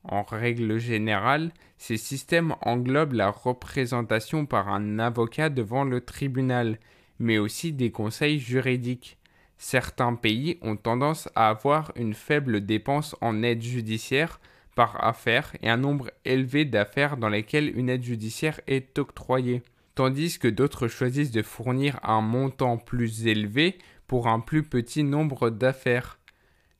En 0.04 0.22
règle 0.22 0.78
générale, 0.78 1.52
ces 1.78 1.96
systèmes 1.96 2.54
englobent 2.60 3.14
la 3.14 3.30
représentation 3.30 4.44
par 4.44 4.68
un 4.68 4.98
avocat 4.98 5.48
devant 5.48 5.84
le 5.84 6.02
tribunal, 6.02 6.78
mais 7.20 7.38
aussi 7.38 7.72
des 7.72 7.92
conseils 7.92 8.40
juridiques. 8.40 9.18
Certains 9.58 10.14
pays 10.14 10.58
ont 10.62 10.76
tendance 10.76 11.28
à 11.34 11.50
avoir 11.50 11.92
une 11.94 12.14
faible 12.14 12.64
dépense 12.64 13.14
en 13.20 13.42
aide 13.42 13.62
judiciaire 13.62 14.40
par 14.74 15.04
affaire 15.04 15.52
et 15.62 15.68
un 15.68 15.76
nombre 15.76 16.10
élevé 16.24 16.64
d'affaires 16.64 17.18
dans 17.18 17.28
lesquelles 17.28 17.76
une 17.78 17.90
aide 17.90 18.02
judiciaire 18.02 18.60
est 18.66 18.98
octroyée, 18.98 19.62
tandis 19.94 20.38
que 20.38 20.48
d'autres 20.48 20.88
choisissent 20.88 21.30
de 21.30 21.42
fournir 21.42 22.00
un 22.02 22.22
montant 22.22 22.78
plus 22.78 23.26
élevé 23.26 23.76
pour 24.06 24.26
un 24.26 24.40
plus 24.40 24.62
petit 24.62 25.04
nombre 25.04 25.50
d'affaires. 25.50 26.18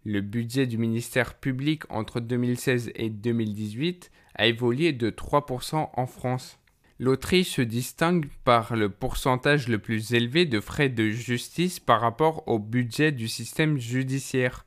Le 0.07 0.23
budget 0.23 0.67
du 0.67 0.79
ministère 0.79 1.35
public 1.35 1.83
entre 1.91 2.21
2016 2.21 2.93
et 2.95 3.11
2018 3.11 4.11
a 4.37 4.47
évolué 4.47 4.93
de 4.93 5.11
3% 5.11 5.91
en 5.93 6.07
France. 6.07 6.60
L'Autriche 7.01 7.53
se 7.53 7.63
distingue 7.63 8.27
par 8.45 8.77
le 8.77 8.91
pourcentage 8.91 9.69
le 9.69 9.79
plus 9.79 10.13
élevé 10.13 10.45
de 10.45 10.61
frais 10.61 10.91
de 10.91 11.09
justice 11.09 11.81
par 11.81 12.03
rapport 12.03 12.47
au 12.47 12.59
budget 12.59 13.11
du 13.11 13.27
système 13.27 13.79
judiciaire, 13.79 14.67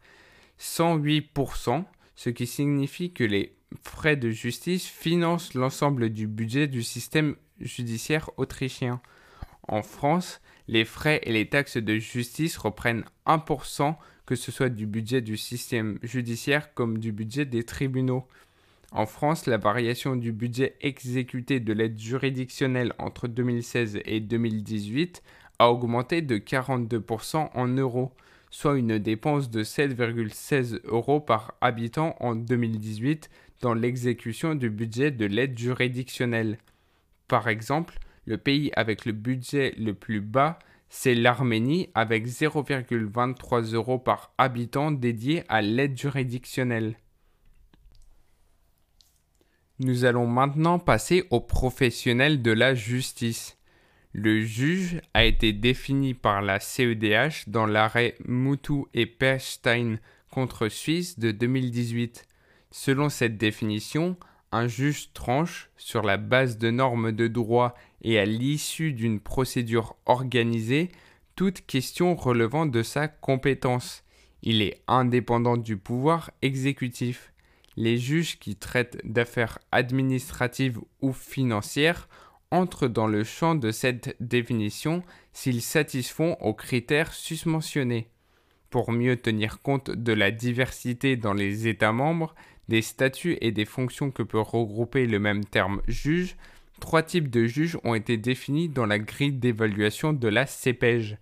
108%, 0.60 1.86
ce 2.16 2.30
qui 2.32 2.48
signifie 2.48 3.14
que 3.14 3.24
les 3.24 3.56
frais 3.84 4.16
de 4.16 4.32
justice 4.32 4.88
financent 4.88 5.54
l'ensemble 5.54 6.10
du 6.10 6.26
budget 6.26 6.66
du 6.66 6.82
système 6.82 7.36
judiciaire 7.60 8.32
autrichien. 8.38 9.00
En 9.68 9.84
France, 9.84 10.42
les 10.68 10.86
frais 10.86 11.22
et 11.26 11.34
les 11.34 11.48
taxes 11.50 11.78
de 11.78 12.00
justice 12.00 12.58
reprennent 12.58 13.06
1%, 13.28 13.96
que 14.26 14.34
ce 14.34 14.52
soit 14.52 14.70
du 14.70 14.88
budget 14.88 15.22
du 15.22 15.38
système 15.38 16.00
judiciaire 16.02 16.74
comme 16.74 16.98
du 16.98 17.12
budget 17.12 17.46
des 17.46 17.64
tribunaux. 17.64 18.28
En 18.96 19.08
France, 19.08 19.48
la 19.48 19.58
variation 19.58 20.16
du 20.16 20.32
budget 20.32 20.76
exécuté 20.82 21.60
de 21.60 21.74
l'aide 21.74 22.00
juridictionnelle 22.00 22.94
entre 23.00 23.28
2016 23.28 24.00
et 24.06 24.20
2018 24.20 25.24
a 25.58 25.72
augmenté 25.72 26.22
de 26.22 26.38
42% 26.38 27.50
en 27.56 27.68
euros, 27.70 28.12
soit 28.52 28.78
une 28.78 29.00
dépense 29.00 29.50
de 29.50 29.64
7,16 29.64 30.80
euros 30.84 31.20
par 31.20 31.56
habitant 31.60 32.16
en 32.20 32.36
2018 32.36 33.32
dans 33.62 33.74
l'exécution 33.74 34.54
du 34.54 34.70
budget 34.70 35.10
de 35.10 35.26
l'aide 35.26 35.58
juridictionnelle. 35.58 36.60
Par 37.28 37.48
exemple, 37.48 37.98
le 38.28 38.38
pays 38.38 38.72
avec 38.76 39.06
le 39.06 39.12
budget 39.12 39.74
le 39.76 39.96
plus 39.96 40.22
bas, 40.22 40.60
c'est 40.90 41.16
l'Arménie 41.16 41.90
avec 41.96 42.28
0,23 42.28 43.74
euros 43.74 43.98
par 43.98 44.36
habitant 44.38 44.92
dédié 44.92 45.42
à 45.50 45.64
l'aide 45.64 45.98
juridictionnelle. 45.98 46.96
Nous 49.84 50.06
allons 50.06 50.28
maintenant 50.28 50.80
passer 50.80 51.26
aux 51.30 51.42
professionnels 51.42 52.42
de 52.42 52.52
la 52.52 52.74
justice. 52.74 53.58
Le 54.14 54.42
juge 54.42 55.02
a 55.14 55.26
été 55.26 55.52
défini 55.52 56.14
par 56.14 56.42
la 56.42 56.62
CEDH 56.62 57.48
dans 57.50 57.66
l'arrêt 57.66 58.16
Moutou 58.26 58.88
et 58.94 59.06
Perstein 59.06 59.98
contre 60.32 60.70
Suisse 60.70 61.20
de 61.20 61.32
2018. 61.32 62.26
Selon 62.72 63.10
cette 63.10 63.38
définition, 63.38 64.16
un 64.54 64.68
juge 64.68 65.12
tranche 65.14 65.70
sur 65.76 66.02
la 66.02 66.16
base 66.16 66.58
de 66.58 66.72
normes 66.72 67.12
de 67.12 67.28
droit 67.28 67.76
et 68.04 68.18
à 68.20 68.26
l'issue 68.26 68.94
d'une 68.94 69.20
procédure 69.20 69.98
organisée 70.06 70.94
toute 71.36 71.66
question 71.66 72.16
relevant 72.16 72.66
de 72.66 72.84
sa 72.84 73.10
compétence. 73.10 74.06
Il 74.44 74.62
est 74.62 74.82
indépendant 74.88 75.58
du 75.58 75.76
pouvoir 75.76 76.32
exécutif. 76.42 77.33
Les 77.76 77.98
juges 77.98 78.40
qui 78.40 78.56
traitent 78.56 79.00
d'affaires 79.04 79.60
administratives 79.72 80.80
ou 81.02 81.12
financières 81.12 82.08
entrent 82.52 82.88
dans 82.88 83.08
le 83.08 83.24
champ 83.24 83.56
de 83.56 83.72
cette 83.72 84.16
définition 84.20 85.02
s'ils 85.32 85.64
satisfont 85.64 86.38
aux 86.40 86.54
critères 86.54 87.14
susmentionnés. 87.14 88.10
Pour 88.70 88.92
mieux 88.92 89.18
tenir 89.18 89.62
compte 89.62 89.90
de 89.90 90.14
la 90.14 90.32
diversité 90.32 91.16
dans 91.16 91.34
les 91.34 91.68
États 91.68 91.92
membres, 91.92 92.36
des 92.70 92.82
statuts 92.82 93.38
et 93.42 93.52
des 93.52 93.66
fonctions 93.66 94.12
que 94.12 94.24
peut 94.24 94.40
regrouper 94.40 95.06
le 95.08 95.20
même 95.20 95.44
terme 95.44 95.82
juge, 95.88 96.36
trois 96.80 97.04
types 97.04 97.30
de 97.30 97.46
juges 97.46 97.78
ont 97.84 97.96
été 97.96 98.18
définis 98.18 98.70
dans 98.70 98.86
la 98.86 99.00
grille 99.00 99.34
d'évaluation 99.34 100.14
de 100.14 100.28
la 100.28 100.46
CEPEJ. 100.46 101.18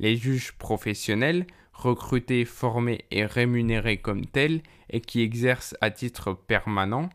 Les 0.00 0.16
juges 0.16 0.52
professionnels, 0.52 1.46
recrutés, 1.72 2.44
formés 2.44 3.04
et 3.10 3.24
rémunérés 3.24 3.98
comme 3.98 4.26
tels 4.26 4.62
et 4.90 5.00
qui 5.00 5.20
exercent 5.20 5.76
à 5.80 5.90
titre 5.90 6.34
permanent, 6.34 7.08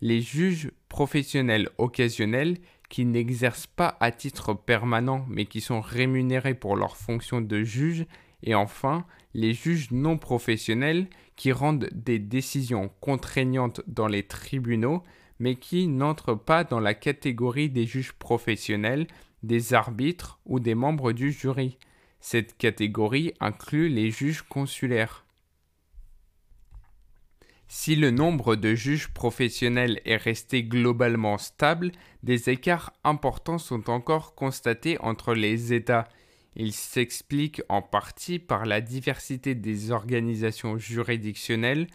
les 0.00 0.20
juges 0.20 0.70
professionnels 0.88 1.68
occasionnels 1.78 2.58
qui 2.88 3.04
n'exercent 3.04 3.68
pas 3.68 3.96
à 4.00 4.10
titre 4.10 4.52
permanent 4.52 5.24
mais 5.28 5.46
qui 5.46 5.60
sont 5.60 5.80
rémunérés 5.80 6.54
pour 6.54 6.76
leur 6.76 6.96
fonction 6.96 7.40
de 7.40 7.62
juge, 7.62 8.06
et 8.42 8.54
enfin 8.54 9.06
les 9.34 9.54
juges 9.54 9.90
non 9.92 10.18
professionnels 10.18 11.08
qui 11.36 11.52
rendent 11.52 11.88
des 11.92 12.18
décisions 12.18 12.90
contraignantes 13.00 13.80
dans 13.86 14.08
les 14.08 14.24
tribunaux 14.24 15.02
mais 15.38 15.56
qui 15.56 15.88
n'entrent 15.88 16.34
pas 16.34 16.64
dans 16.64 16.80
la 16.80 16.94
catégorie 16.94 17.70
des 17.70 17.86
juges 17.86 18.12
professionnels, 18.12 19.06
des 19.42 19.74
arbitres 19.74 20.38
ou 20.46 20.60
des 20.60 20.74
membres 20.74 21.12
du 21.12 21.32
jury. 21.32 21.78
Cette 22.22 22.56
catégorie 22.56 23.34
inclut 23.40 23.88
les 23.88 24.12
juges 24.12 24.42
consulaires. 24.42 25.26
Si 27.66 27.96
le 27.96 28.12
nombre 28.12 28.54
de 28.54 28.76
juges 28.76 29.08
professionnels 29.08 30.00
est 30.04 30.16
resté 30.16 30.62
globalement 30.62 31.36
stable, 31.36 31.90
des 32.22 32.48
écarts 32.48 32.92
importants 33.02 33.58
sont 33.58 33.90
encore 33.90 34.36
constatés 34.36 34.98
entre 35.00 35.34
les 35.34 35.72
États. 35.72 36.06
Ils 36.54 36.72
s'expliquent 36.72 37.62
en 37.68 37.82
partie 37.82 38.38
par 38.38 38.66
la 38.66 38.80
diversité 38.80 39.56
des 39.56 39.90
organisations 39.90 40.78
juridictionnelles, 40.78 41.88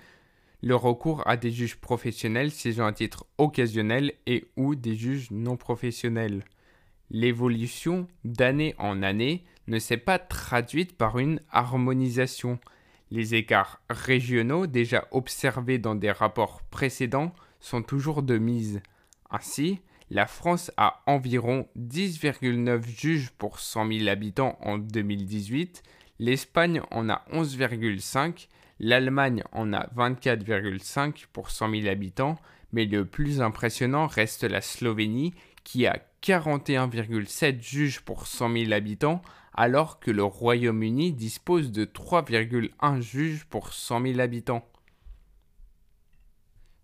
le 0.61 0.75
recours 0.75 1.25
à 1.25 1.37
des 1.37 1.51
juges 1.51 1.77
professionnels 1.77 2.51
siégeant 2.51 2.87
à 2.87 2.91
titre 2.91 3.25
occasionnel 3.37 4.11
et 4.25 4.45
ou 4.57 4.75
des 4.75 4.95
juges 4.95 5.31
non 5.31 5.55
professionnels. 5.55 6.43
L'évolution 7.11 8.07
d'année 8.25 8.75
en 8.77 9.03
année 9.03 9.45
ne 9.67 9.79
s'est 9.79 9.97
pas 9.97 10.19
traduite 10.19 10.97
par 10.97 11.19
une 11.19 11.41
harmonisation. 11.51 12.59
Les 13.11 13.35
écarts 13.35 13.81
régionaux 13.89 14.67
déjà 14.67 15.07
observés 15.11 15.77
dans 15.77 15.95
des 15.95 16.11
rapports 16.11 16.61
précédents 16.63 17.33
sont 17.59 17.81
toujours 17.81 18.23
de 18.23 18.37
mise. 18.37 18.81
Ainsi, 19.29 19.81
la 20.09 20.25
France 20.25 20.71
a 20.77 21.01
environ 21.05 21.67
10,9 21.77 22.85
juges 22.87 23.31
pour 23.31 23.59
100 23.59 23.91
000 23.91 24.09
habitants 24.09 24.57
en 24.61 24.77
2018, 24.77 25.83
l'Espagne 26.19 26.81
en 26.91 27.09
a 27.09 27.23
11,5, 27.33 28.47
l'Allemagne 28.79 29.43
en 29.51 29.73
a 29.73 29.87
24,5 29.95 31.25
pour 31.33 31.49
100 31.49 31.71
000 31.81 31.87
habitants, 31.87 32.37
mais 32.71 32.85
le 32.85 33.05
plus 33.05 33.41
impressionnant 33.41 34.07
reste 34.07 34.43
la 34.43 34.61
Slovénie 34.61 35.33
qui 35.63 35.85
a 35.85 35.99
41,7 36.23 37.61
juges 37.61 38.01
pour 38.01 38.27
100 38.27 38.53
000 38.53 38.71
habitants, 38.71 39.21
alors 39.57 39.99
que 39.99 40.11
le 40.11 40.23
Royaume-Uni 40.23 41.13
dispose 41.13 41.71
de 41.71 41.83
3,1 41.83 43.01
juges 43.01 43.45
pour 43.45 43.73
100 43.73 44.03
000 44.03 44.19
habitants. 44.19 44.65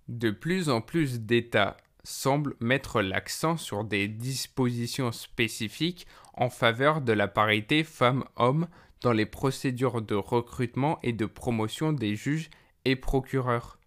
De 0.08 0.32
plus 0.32 0.70
en 0.70 0.82
plus 0.82 1.22
d'États 1.22 1.78
semblent 2.04 2.56
mettre 2.60 3.02
l'accent 3.02 3.58
sur 3.58 3.86
des 3.86 4.08
dispositions 4.08 5.12
spécifiques 5.12 6.08
en 6.34 6.50
faveur 6.50 7.02
de 7.02 7.14
la 7.14 7.28
parité 7.28 7.84
femmes-hommes 7.84 8.68
dans 9.02 9.14
les 9.14 9.28
procédures 9.28 10.02
de 10.02 10.16
recrutement 10.16 11.00
et 11.04 11.14
de 11.14 11.28
promotion 11.28 11.94
des 11.94 12.16
juges 12.16 12.50
et 12.86 12.96
procureurs. 12.96 13.78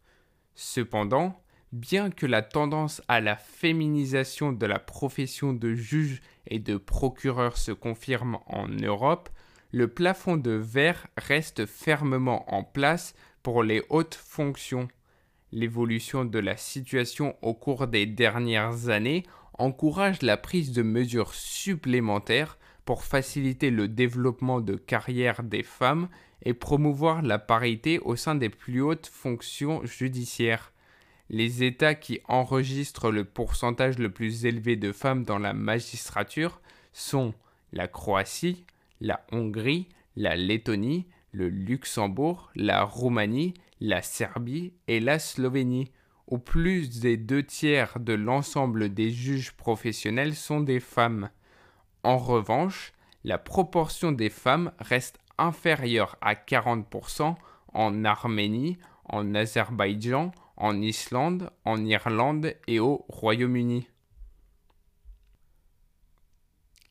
Cependant, 0.55 1.43
bien 1.73 2.11
que 2.11 2.25
la 2.25 2.43
tendance 2.43 3.03
à 3.09 3.21
la 3.21 3.37
féminisation 3.37 4.53
de 4.53 4.65
la 4.65 4.79
profession 4.79 5.53
de 5.53 5.75
juge 5.75 6.23
et 6.47 6.59
de 6.59 6.77
procureur 6.77 7.57
se 7.57 7.73
confirme 7.73 8.39
en 8.47 8.69
Europe, 8.69 9.29
le 9.73 9.89
plafond 9.89 10.37
de 10.37 10.53
verre 10.53 11.07
reste 11.17 11.67
fermement 11.67 12.53
en 12.55 12.63
place 12.63 13.15
pour 13.43 13.63
les 13.63 13.83
hautes 13.91 14.15
fonctions. 14.15 14.89
L'évolution 15.53 16.25
de 16.25 16.39
la 16.39 16.57
situation 16.57 17.37
au 17.43 17.55
cours 17.55 17.87
des 17.87 18.07
dernières 18.07 18.89
années 18.89 19.25
encourage 19.59 20.23
la 20.23 20.37
prise 20.37 20.73
de 20.73 20.83
mesures 20.83 21.35
supplémentaires 21.35 22.59
pour 22.85 23.05
faciliter 23.05 23.71
le 23.71 23.89
développement 23.89 24.61
de 24.61 24.77
carrière 24.77 25.43
des 25.43 25.63
femmes 25.63 26.09
et 26.43 26.55
promouvoir 26.55 27.23
la 27.23 27.39
parité 27.39 27.99
au 27.99 28.17
sein 28.17 28.35
des 28.35 28.49
plus 28.49 28.81
hautes 28.81 29.09
fonctions 29.09 29.85
judiciaires. 29.85 30.73
Les 31.29 31.65
États 31.65 31.95
qui 31.95 32.21
enregistrent 32.29 33.11
le 33.11 33.25
pourcentage 33.25 33.99
le 33.99 34.11
plus 34.11 34.47
élevé 34.47 34.77
de 34.77 34.93
femmes 34.93 35.25
dans 35.25 35.39
la 35.39 35.53
magistrature 35.53 36.61
sont 36.93 37.35
la 37.73 37.89
Croatie, 37.89 38.65
la 39.01 39.27
Hongrie, 39.33 39.89
la 40.15 40.37
Lettonie, 40.37 41.07
le 41.33 41.49
Luxembourg, 41.49 42.51
la 42.55 42.83
Roumanie, 42.85 43.55
la 43.81 44.03
Serbie 44.03 44.73
et 44.87 45.01
la 45.01 45.19
Slovénie, 45.19 45.91
où 46.29 46.39
plus 46.39 47.01
des 47.01 47.17
deux 47.17 47.43
tiers 47.43 47.99
de 48.01 48.13
l'ensemble 48.13 48.95
des 48.95 49.11
juges 49.11 49.53
professionnels 49.53 50.35
sont 50.35 50.61
des 50.61 50.81
femmes. 50.81 51.31
En 52.03 52.19
revanche, 52.19 52.93
la 53.25 53.39
proportion 53.39 54.13
des 54.13 54.31
femmes 54.31 54.73
reste 54.79 55.19
inférieure 55.39 56.17
à 56.21 56.35
40% 56.35 57.35
en 57.75 58.05
Arménie, 58.05 58.79
en 59.05 59.35
Azerbaïdjan, 59.35 60.33
en 60.57 60.81
Islande, 60.81 61.51
en 61.65 61.85
Irlande 61.85 62.55
et 62.67 62.81
au 62.81 63.05
Royaume-Uni. 63.09 63.89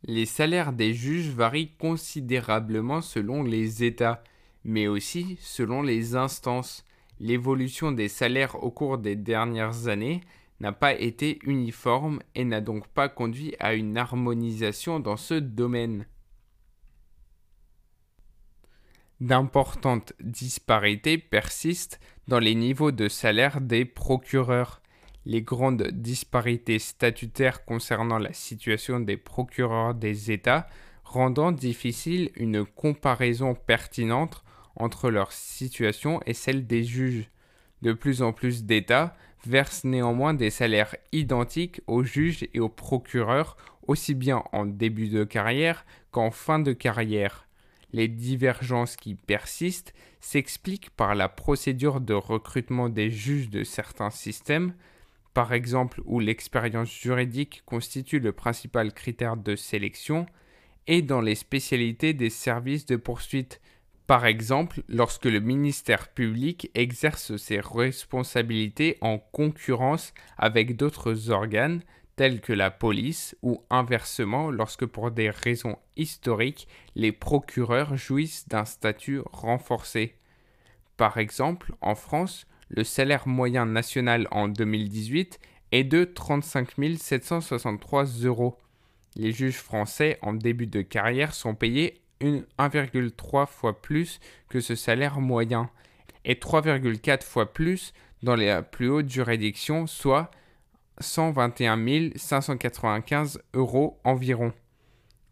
Les 0.04 0.26
salaires 0.28 0.72
des 0.72 0.94
juges 0.94 1.30
varient 1.30 1.72
considérablement 1.80 3.02
selon 3.02 3.42
les 3.42 3.84
États, 3.84 4.24
mais 4.64 4.88
aussi 4.88 5.38
selon 5.40 5.82
les 5.82 6.16
instances. 6.16 6.86
L'évolution 7.20 7.92
des 7.92 8.08
salaires 8.08 8.64
au 8.64 8.70
cours 8.70 9.00
des 9.00 9.16
dernières 9.16 9.88
années 9.88 10.22
n'a 10.60 10.72
pas 10.72 10.94
été 10.94 11.40
uniforme 11.44 12.20
et 12.36 12.46
n'a 12.46 12.62
donc 12.62 12.88
pas 12.88 13.10
conduit 13.10 13.56
à 13.60 13.74
une 13.74 13.98
harmonisation 13.98 15.00
dans 15.00 15.18
ce 15.18 15.34
domaine. 15.34 16.06
D'importantes 19.22 20.14
disparités 20.20 21.18
persistent 21.18 22.02
dans 22.28 22.40
les 22.40 22.54
niveaux 22.54 22.92
de 22.92 23.08
salaire 23.08 23.62
des 23.62 23.86
procureurs. 23.86 24.82
Les 25.26 25.42
grandes 25.42 25.88
disparités 25.92 26.80
statutaires 26.80 27.64
concernant 27.64 28.20
la 28.20 28.34
situation 28.34 29.00
des 29.00 29.16
procureurs 29.16 29.96
des 29.96 30.32
États 30.32 30.68
rendant 31.06 31.54
difficile 31.54 32.30
une 32.36 32.66
comparaison 32.66 33.56
pertinente 33.56 34.44
entre 34.76 35.10
leur 35.10 35.32
situation 35.32 36.20
et 36.26 36.34
celle 36.34 36.68
des 36.68 36.84
juges. 36.84 37.30
De 37.82 37.94
plus 37.94 38.22
en 38.22 38.34
plus 38.34 38.66
d'États 38.66 39.16
versent 39.46 39.86
néanmoins 39.86 40.34
des 40.34 40.50
salaires 40.50 40.96
identiques 41.14 41.80
aux 41.88 42.04
juges 42.04 42.48
et 42.54 42.60
aux 42.60 42.70
procureurs, 42.70 43.56
aussi 43.88 44.14
bien 44.14 44.44
en 44.52 44.66
début 44.66 45.08
de 45.08 45.24
carrière 45.24 45.86
qu'en 46.12 46.32
fin 46.32 46.60
de 46.60 46.74
carrière. 46.74 47.45
Les 47.96 48.10
divergences 48.10 48.98
qui 48.98 49.16
persistent 49.16 49.94
s'expliquent 50.20 50.90
par 50.90 51.16
la 51.16 51.30
procédure 51.30 52.02
de 52.02 52.14
recrutement 52.14 52.90
des 52.90 53.10
juges 53.10 53.50
de 53.50 53.64
certains 53.64 54.10
systèmes, 54.10 54.74
par 55.34 55.54
exemple 55.54 56.02
où 56.04 56.20
l'expérience 56.20 56.92
juridique 56.92 57.64
constitue 57.66 58.20
le 58.20 58.34
principal 58.34 58.92
critère 58.92 59.38
de 59.38 59.56
sélection, 59.56 60.26
et 60.88 61.02
dans 61.04 61.22
les 61.22 61.36
spécialités 61.36 62.14
des 62.14 62.30
services 62.30 62.86
de 62.86 62.98
poursuite, 62.98 63.62
par 64.08 64.26
exemple 64.26 64.84
lorsque 64.90 65.24
le 65.24 65.40
ministère 65.40 66.10
public 66.10 66.70
exerce 66.76 67.38
ses 67.38 67.62
responsabilités 67.62 68.98
en 69.00 69.20
concurrence 69.20 70.14
avec 70.38 70.76
d'autres 70.76 71.30
organes 71.30 71.82
tels 72.16 72.42
que 72.42 72.54
la 72.54 72.72
police 72.72 73.36
ou 73.42 73.62
inversement 73.70 74.50
lorsque 74.50 74.86
pour 74.86 75.12
des 75.12 75.30
raisons 75.30 75.78
historiques 75.98 76.68
les 76.96 77.12
procureurs 77.12 77.98
jouissent 77.98 78.48
d'un 78.48 78.66
statut 78.66 79.22
renforcé. 79.32 80.16
Par 80.98 81.18
exemple, 81.18 81.74
en 81.82 81.96
France, 81.96 82.48
le 82.70 82.84
salaire 82.84 83.28
moyen 83.28 83.66
national 83.66 84.28
en 84.32 84.48
2018 84.48 85.40
est 85.72 85.84
de 85.84 86.06
35 86.06 86.70
763 86.98 88.06
euros. 88.24 88.58
Les 89.16 89.32
juges 89.32 89.58
français 89.58 90.18
en 90.22 90.34
début 90.34 90.68
de 90.68 90.82
carrière 90.82 91.34
sont 91.34 91.56
payés 91.56 92.02
1,3 92.22 93.48
fois 93.48 93.82
plus 93.82 94.20
que 94.50 94.62
ce 94.62 94.76
salaire 94.76 95.20
moyen 95.20 95.70
et 96.24 96.36
3,4 96.36 97.24
fois 97.24 97.54
plus 97.54 97.94
dans 98.24 98.36
les 98.36 98.62
plus 98.72 98.90
hautes 98.90 99.10
juridictions, 99.10 99.86
soit 99.86 100.32
121 101.00 102.12
595 102.16 103.42
euros 103.54 104.00
environ. 104.04 104.54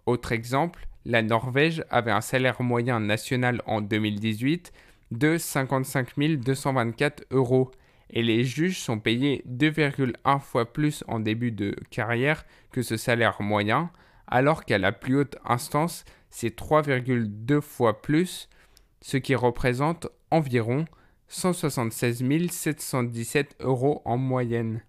Autre 0.05 0.31
exemple, 0.31 0.87
la 1.05 1.21
Norvège 1.21 1.83
avait 1.89 2.11
un 2.11 2.21
salaire 2.21 2.61
moyen 2.61 2.99
national 2.99 3.61
en 3.65 3.81
2018 3.81 4.71
de 5.11 5.37
55 5.37 6.17
224 6.17 7.25
euros 7.31 7.71
et 8.09 8.23
les 8.23 8.43
juges 8.43 8.79
sont 8.79 8.99
payés 8.99 9.43
2,1 9.47 10.39
fois 10.39 10.71
plus 10.71 11.03
en 11.07 11.19
début 11.19 11.51
de 11.51 11.75
carrière 11.89 12.45
que 12.71 12.81
ce 12.81 12.95
salaire 12.95 13.41
moyen, 13.41 13.89
alors 14.27 14.65
qu'à 14.65 14.77
la 14.77 14.91
plus 14.91 15.17
haute 15.17 15.37
instance, 15.45 16.05
c'est 16.29 16.55
3,2 16.57 17.59
fois 17.61 18.01
plus, 18.01 18.49
ce 19.01 19.17
qui 19.17 19.35
représente 19.35 20.07
environ 20.31 20.85
176 21.27 22.51
717 22.51 23.55
euros 23.59 24.01
en 24.05 24.17
moyenne. 24.17 24.81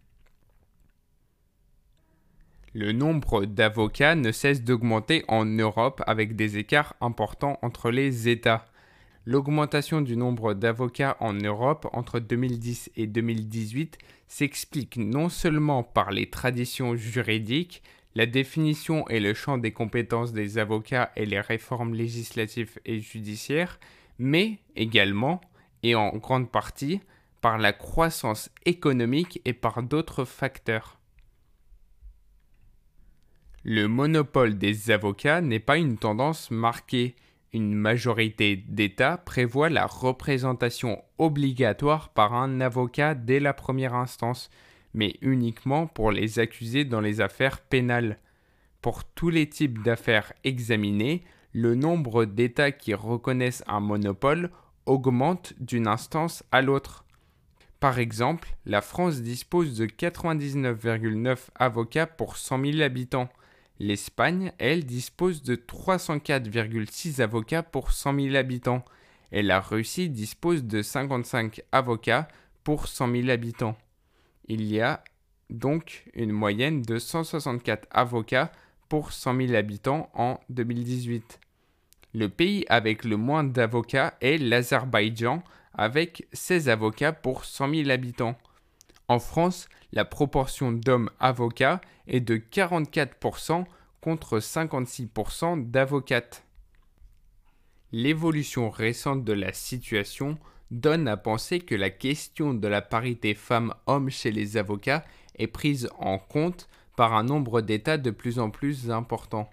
Le 2.76 2.90
nombre 2.90 3.44
d'avocats 3.44 4.16
ne 4.16 4.32
cesse 4.32 4.64
d'augmenter 4.64 5.24
en 5.28 5.44
Europe 5.44 6.02
avec 6.08 6.34
des 6.34 6.58
écarts 6.58 6.96
importants 7.00 7.56
entre 7.62 7.92
les 7.92 8.28
États. 8.28 8.64
L'augmentation 9.26 10.00
du 10.00 10.16
nombre 10.16 10.54
d'avocats 10.54 11.16
en 11.20 11.34
Europe 11.34 11.87
entre 11.92 12.18
2010 12.18 12.90
et 12.96 13.06
2018 13.06 13.96
s'explique 14.26 14.96
non 14.96 15.28
seulement 15.28 15.84
par 15.84 16.10
les 16.10 16.28
traditions 16.28 16.96
juridiques, 16.96 17.80
la 18.16 18.26
définition 18.26 19.08
et 19.08 19.20
le 19.20 19.34
champ 19.34 19.56
des 19.56 19.72
compétences 19.72 20.32
des 20.32 20.58
avocats 20.58 21.12
et 21.14 21.26
les 21.26 21.40
réformes 21.40 21.94
législatives 21.94 22.80
et 22.84 22.98
judiciaires, 22.98 23.78
mais 24.18 24.58
également, 24.74 25.40
et 25.84 25.94
en 25.94 26.10
grande 26.16 26.50
partie, 26.50 27.00
par 27.40 27.56
la 27.56 27.72
croissance 27.72 28.50
économique 28.66 29.40
et 29.44 29.52
par 29.52 29.84
d'autres 29.84 30.24
facteurs. 30.24 30.98
Le 33.66 33.88
monopole 33.88 34.59
des 34.59 34.90
avocats 34.90 35.40
n'est 35.40 35.59
pas 35.59 35.79
une 35.79 35.96
tendance 35.96 36.50
marquée, 36.50 37.16
une 37.55 37.74
majorité 37.74 38.57
d'États 38.57 39.16
prévoit 39.16 39.70
la 39.70 39.87
représentation 39.87 41.03
obligatoire 41.16 42.11
par 42.11 42.35
un 42.35 42.61
avocat 42.61 43.14
dès 43.14 43.40
la 43.40 43.55
première 43.55 43.94
instance, 43.94 44.50
mais 44.92 45.14
uniquement 45.22 45.87
pour 45.87 46.12
les 46.12 46.40
accusés 46.40 46.85
dans 46.85 47.00
les 47.00 47.22
affaires 47.22 47.62
pénales. 47.62 48.18
Pour 48.83 49.03
tous 49.03 49.31
les 49.31 49.48
types 49.48 49.83
d'affaires 49.83 50.35
examinées, 50.44 51.24
le 51.55 51.74
nombre 51.74 52.27
d'États 52.27 52.72
qui 52.72 52.92
reconnaissent 52.92 53.64
un 53.66 53.81
monopole 53.81 54.50
augmente 54.85 55.55
d'une 55.59 55.87
instance 55.87 56.44
à 56.53 56.61
l'autre. 56.61 57.07
Par 57.81 57.98
exemple, 57.98 58.57
la 58.66 58.83
France 58.83 59.22
dispose 59.22 59.79
de 59.79 59.87
99,9 59.87 61.38
avocats 61.55 62.07
pour 62.07 62.37
100 62.37 62.62
000 62.72 62.81
habitants, 62.83 63.31
L'Espagne, 63.80 64.52
elle, 64.58 64.84
dispose 64.84 65.42
de 65.42 65.56
304,6 65.56 67.20
avocats 67.20 67.62
pour 67.62 67.92
100 67.92 68.20
000 68.20 68.37
habitants 68.37 68.84
et 69.32 69.42
la 69.42 69.60
Russie 69.60 70.08
dispose 70.08 70.64
de 70.64 70.80
55 70.80 71.62
avocats 71.72 72.28
pour 72.62 72.87
100 72.87 73.10
000 73.12 73.28
habitants. 73.30 73.76
Il 74.46 74.62
y 74.62 74.80
a 74.80 75.02
donc 75.50 76.04
une 76.14 76.32
moyenne 76.32 76.82
de 76.82 76.98
164 76.98 77.88
avocats 77.90 78.52
pour 78.88 79.12
100 79.12 79.37
000 79.46 79.54
habitants 79.54 80.08
en 80.14 80.38
2018. 80.50 81.40
Le 82.14 82.28
pays 82.28 82.64
avec 82.68 83.04
le 83.04 83.16
moins 83.16 83.42
d'avocats 83.42 84.14
est 84.20 84.38
l'Azerbaïdjan 84.38 85.42
avec 85.72 86.28
16 86.32 86.68
avocats 86.68 87.12
pour 87.12 87.44
100 87.44 87.74
000 87.74 87.90
habitants. 87.90 88.37
En 89.08 89.18
France, 89.18 89.68
la 89.94 90.04
proportion 90.04 90.72
d'hommes 90.72 91.09
avocats 91.20 91.80
est 92.09 92.20
de 92.20 92.37
44% 92.37 93.64
contre 94.00 94.40
56% 94.40 95.70
d'avocates. 95.70 96.44
L'évolution 97.92 98.70
récente 98.70 99.24
de 99.24 99.33
la 99.33 99.52
situation 99.52 100.37
donne 100.72 101.07
à 101.07 101.16
penser 101.16 101.61
que 101.61 101.76
la 101.76 101.90
question 101.90 102.54
de 102.54 102.66
la 102.66 102.83
parité 102.83 103.35
femmes-hommes 103.35 104.11
chez 104.11 104.33
les 104.33 104.57
avocats 104.57 105.04
est 105.38 105.46
prise 105.46 105.88
en 106.00 106.18
compte 106.18 106.68
par 106.96 107.14
un 107.14 107.22
nombre 107.22 107.61
d'États 107.61 107.96
de 107.96 108.11
plus 108.11 108.40
en 108.40 108.50
plus 108.50 108.90
important. 108.90 109.48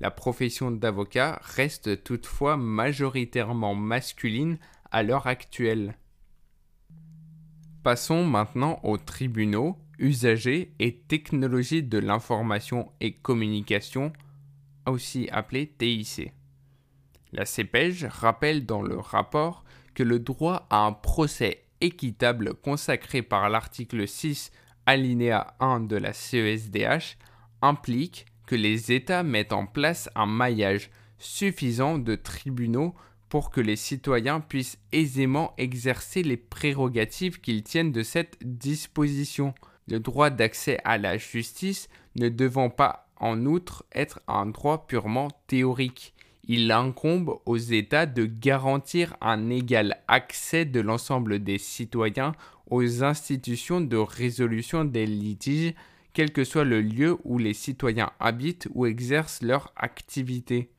La 0.00 0.10
profession 0.10 0.72
d'avocat 0.72 1.40
reste 1.42 2.02
toutefois 2.02 2.56
majoritairement 2.56 3.76
masculine 3.76 4.58
à 4.90 5.04
l'heure 5.04 5.28
actuelle. 5.28 5.94
Passons 7.86 8.24
maintenant 8.24 8.80
aux 8.82 8.98
tribunaux, 8.98 9.78
usagers 10.00 10.72
et 10.80 10.96
technologies 10.96 11.84
de 11.84 11.98
l'information 11.98 12.90
et 12.98 13.12
communication, 13.12 14.12
aussi 14.86 15.28
appelés 15.30 15.72
TIC. 15.78 16.32
La 17.32 17.44
CPEJ 17.44 18.06
rappelle 18.06 18.66
dans 18.66 18.82
le 18.82 18.98
rapport 18.98 19.62
que 19.94 20.02
le 20.02 20.18
droit 20.18 20.66
à 20.68 20.78
un 20.78 20.90
procès 20.90 21.62
équitable 21.80 22.54
consacré 22.54 23.22
par 23.22 23.48
l'article 23.50 24.08
6 24.08 24.50
alinéa 24.86 25.54
1 25.60 25.78
de 25.78 25.94
la 25.94 26.12
CESDH 26.12 27.16
implique 27.62 28.26
que 28.48 28.56
les 28.56 28.90
États 28.90 29.22
mettent 29.22 29.52
en 29.52 29.66
place 29.66 30.10
un 30.16 30.26
maillage 30.26 30.90
suffisant 31.18 31.98
de 31.98 32.16
tribunaux 32.16 32.96
pour 33.28 33.50
que 33.50 33.60
les 33.60 33.76
citoyens 33.76 34.40
puissent 34.40 34.78
aisément 34.92 35.54
exercer 35.58 36.22
les 36.22 36.36
prérogatives 36.36 37.40
qu'ils 37.40 37.62
tiennent 37.62 37.92
de 37.92 38.02
cette 38.02 38.38
disposition, 38.42 39.54
le 39.88 40.00
droit 40.00 40.30
d'accès 40.30 40.78
à 40.84 40.98
la 40.98 41.18
justice 41.18 41.88
ne 42.16 42.28
devant 42.28 42.70
pas 42.70 43.08
en 43.18 43.46
outre 43.46 43.84
être 43.92 44.20
un 44.28 44.46
droit 44.46 44.86
purement 44.86 45.28
théorique. 45.46 46.14
Il 46.48 46.70
incombe 46.70 47.38
aux 47.44 47.56
États 47.56 48.06
de 48.06 48.24
garantir 48.24 49.16
un 49.20 49.50
égal 49.50 50.00
accès 50.06 50.64
de 50.64 50.80
l'ensemble 50.80 51.42
des 51.42 51.58
citoyens 51.58 52.32
aux 52.70 53.02
institutions 53.02 53.80
de 53.80 53.96
résolution 53.96 54.84
des 54.84 55.06
litiges, 55.06 55.74
quel 56.12 56.32
que 56.32 56.44
soit 56.44 56.64
le 56.64 56.80
lieu 56.80 57.18
où 57.24 57.38
les 57.38 57.54
citoyens 57.54 58.10
habitent 58.20 58.68
ou 58.74 58.86
exercent 58.86 59.42
leur 59.42 59.72
activité. 59.76 60.70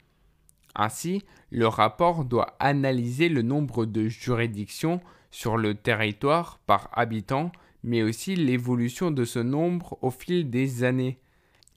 Ainsi, 0.78 1.24
le 1.50 1.68
rapport 1.68 2.24
doit 2.24 2.56
analyser 2.60 3.30
le 3.30 3.42
nombre 3.42 3.86
de 3.86 4.08
juridictions 4.08 5.02
sur 5.32 5.58
le 5.58 5.74
territoire 5.74 6.60
par 6.68 6.90
habitant, 6.94 7.52
mais 7.84 8.04
aussi 8.04 8.36
l'évolution 8.36 9.10
de 9.10 9.26
ce 9.26 9.40
nombre 9.40 9.98
au 10.02 10.12
fil 10.12 10.50
des 10.52 10.84
années. 10.84 11.18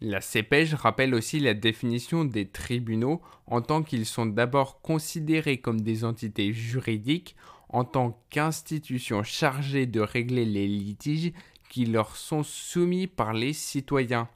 La 0.02 0.20
CPEJ 0.20 0.74
rappelle 0.74 1.14
aussi 1.14 1.40
la 1.40 1.54
définition 1.54 2.24
des 2.24 2.46
tribunaux 2.46 3.22
en 3.46 3.62
tant 3.62 3.82
qu'ils 3.82 4.06
sont 4.06 4.26
d'abord 4.26 4.82
considérés 4.82 5.58
comme 5.58 5.80
des 5.80 6.04
entités 6.04 6.52
juridiques 6.52 7.36
en 7.70 7.84
tant 7.84 8.20
qu'institutions 8.28 9.22
chargées 9.22 9.86
de 9.86 10.00
régler 10.00 10.44
les 10.44 10.66
litiges 10.66 11.32
qui 11.70 11.86
leur 11.86 12.16
sont 12.16 12.42
soumis 12.42 13.06
par 13.06 13.32
les 13.32 13.52
citoyens. 13.52 14.28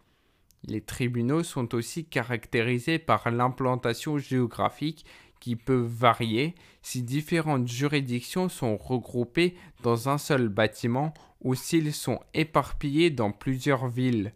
Les 0.67 0.81
tribunaux 0.81 1.43
sont 1.43 1.75
aussi 1.75 2.07
caractérisés 2.07 2.99
par 2.99 3.31
l'implantation 3.31 4.19
géographique 4.19 5.05
qui 5.41 5.57
peut 5.57 5.85
varier 5.87 6.55
si 6.81 7.03
différentes 7.03 7.69
juridictions 7.69 8.49
sont 8.49 8.77
regroupées 8.79 9.55
dans 9.83 10.09
un 10.09 10.17
seul 10.17 10.49
bâtiment 10.49 11.13
ou 11.43 11.55
s'ils 11.55 11.93
sont 11.93 12.21
éparpillés 12.33 13.11
dans 13.11 13.31
plusieurs 13.31 13.89
villes. 13.89 14.33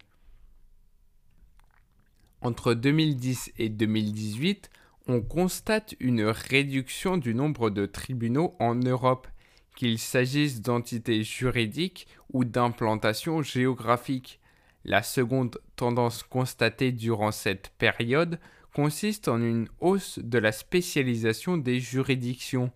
Entre 2.41 2.73
2010 2.73 3.53
et 3.57 3.69
2018, 3.69 4.69
on 5.07 5.21
constate 5.21 5.95
une 5.99 6.23
réduction 6.23 7.17
du 7.17 7.33
nombre 7.33 7.71
de 7.71 7.87
tribunaux 7.87 8.55
en 8.59 8.75
Europe, 8.75 9.27
qu'il 9.75 9.97
s'agisse 9.97 10.61
d'entités 10.61 11.23
juridiques 11.23 12.07
ou 12.31 12.45
d'implantations 12.45 13.41
géographiques. 13.41 14.39
La 14.89 15.03
seconde 15.03 15.59
tendance 15.75 16.23
constatée 16.23 16.91
durant 16.91 17.31
cette 17.31 17.69
période 17.77 18.39
consiste 18.73 19.27
en 19.27 19.39
une 19.39 19.67
hausse 19.81 20.17
de 20.17 20.39
la 20.39 20.51
spécialisation 20.51 21.57
des 21.57 21.79
juridictions. 21.79 22.71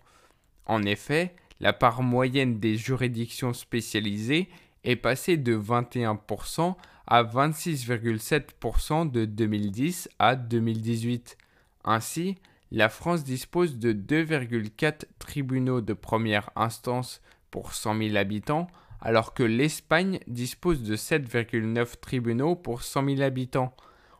En 0.67 0.83
effet, 0.83 1.35
la 1.59 1.73
part 1.73 2.03
moyenne 2.03 2.59
des 2.59 2.75
juridictions 2.75 3.53
spécialisées 3.53 4.47
est 4.83 4.95
passée 4.95 5.37
de 5.37 5.57
21% 5.57 6.75
à 7.07 7.23
26,7% 7.23 9.09
de 9.09 9.25
2010 9.25 10.07
à 10.19 10.35
2018. 10.35 11.35
Ainsi, 11.83 12.35
la 12.69 12.89
France 12.89 13.23
dispose 13.23 13.79
de 13.79 13.91
2,4 13.91 15.05
tribunaux 15.17 15.81
de 15.81 15.93
première 15.93 16.51
instance 16.55 17.23
pour 17.49 17.73
100 17.73 17.97
000 17.97 18.17
habitants, 18.17 18.67
alors 19.03 19.33
que 19.33 19.43
l'Espagne 19.43 20.19
dispose 20.27 20.81
de 20.81 20.95
7,9 20.95 21.99
tribunaux 21.99 22.55
pour 22.55 22.83
100 22.83 23.15
000 23.17 23.21
habitants. 23.21 23.75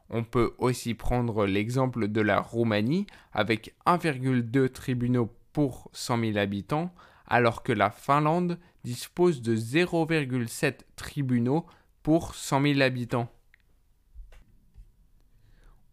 On 0.10 0.26
peut 0.26 0.54
aussi 0.58 0.94
prendre 0.94 1.46
l'exemple 1.46 2.10
de 2.10 2.20
la 2.20 2.42
Roumanie 2.42 3.08
avec 3.32 3.74
1,2 3.86 4.70
tribunaux 4.70 5.34
pour 5.54 5.90
100 5.94 6.20
000 6.20 6.38
habitants, 6.38 6.94
alors 7.28 7.64
que 7.64 7.72
la 7.72 7.92
Finlande 7.92 8.60
dispose 8.84 9.42
de 9.42 9.56
0,7 9.56 10.80
tribunaux 10.98 11.66
pour 12.04 12.36
100 12.36 12.62
000 12.62 12.82
habitants. 12.82 13.32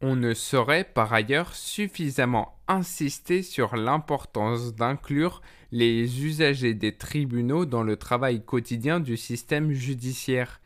On 0.01 0.17
ne 0.17 0.35
saurait 0.35 0.83
par 0.83 1.13
ailleurs 1.13 1.55
suffisamment 1.55 2.59
insister 2.67 3.45
sur 3.45 3.77
l'importance 3.77 4.75
d'inclure 4.75 5.43
les 5.73 6.25
usagers 6.25 6.75
des 6.75 6.93
tribunaux 6.93 7.65
dans 7.65 7.83
le 7.83 7.97
travail 7.97 8.45
quotidien 8.45 8.99
du 9.01 9.17
système 9.17 9.73
judiciaire. 9.73 10.61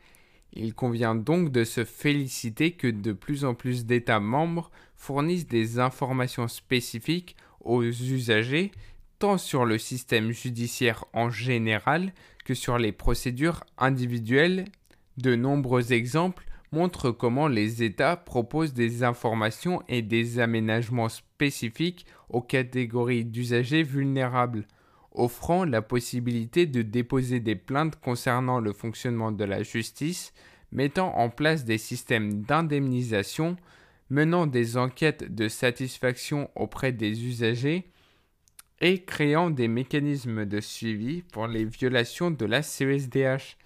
Il 0.53 0.73
convient 0.73 1.15
donc 1.15 1.51
de 1.51 1.63
se 1.63 1.83
féliciter 1.83 2.71
que 2.71 2.87
de 2.87 3.11
plus 3.11 3.45
en 3.45 3.53
plus 3.53 3.85
d'États 3.85 4.19
membres 4.19 4.71
fournissent 4.95 5.47
des 5.47 5.79
informations 5.79 6.47
spécifiques 6.47 7.35
aux 7.59 7.83
usagers, 7.83 8.71
tant 9.19 9.37
sur 9.37 9.65
le 9.65 9.77
système 9.77 10.31
judiciaire 10.31 11.05
en 11.13 11.29
général 11.29 12.13
que 12.43 12.53
sur 12.53 12.77
les 12.77 12.91
procédures 12.91 13.63
individuelles. 13.77 14.65
De 15.17 15.35
nombreux 15.35 15.93
exemples 15.93 16.45
montre 16.71 17.11
comment 17.11 17.47
les 17.47 17.83
États 17.83 18.17
proposent 18.17 18.73
des 18.73 19.03
informations 19.03 19.81
et 19.87 20.01
des 20.01 20.39
aménagements 20.39 21.09
spécifiques 21.09 22.05
aux 22.29 22.41
catégories 22.41 23.23
d'usagers 23.23 23.83
vulnérables, 23.83 24.67
offrant 25.15 25.65
la 25.65 25.81
possibilité 25.81 26.65
de 26.65 26.81
déposer 26.81 27.39
des 27.39 27.55
plaintes 27.55 27.99
concernant 27.99 28.59
le 28.59 28.73
fonctionnement 28.73 29.31
de 29.31 29.43
la 29.43 29.63
justice, 29.63 30.33
mettant 30.71 31.15
en 31.17 31.29
place 31.29 31.65
des 31.65 31.77
systèmes 31.77 32.41
d'indemnisation, 32.41 33.55
menant 34.09 34.45
des 34.45 34.77
enquêtes 34.77 35.33
de 35.33 35.47
satisfaction 35.47 36.49
auprès 36.55 36.91
des 36.91 37.25
usagers 37.25 37.85
et 38.81 39.03
créant 39.03 39.49
des 39.49 39.67
mécanismes 39.67 40.45
de 40.45 40.59
suivi 40.59 41.21
pour 41.21 41.47
les 41.47 41.65
violations 41.65 42.29
de 42.29 42.45
la 42.45 42.61
CESDH. 42.61 43.57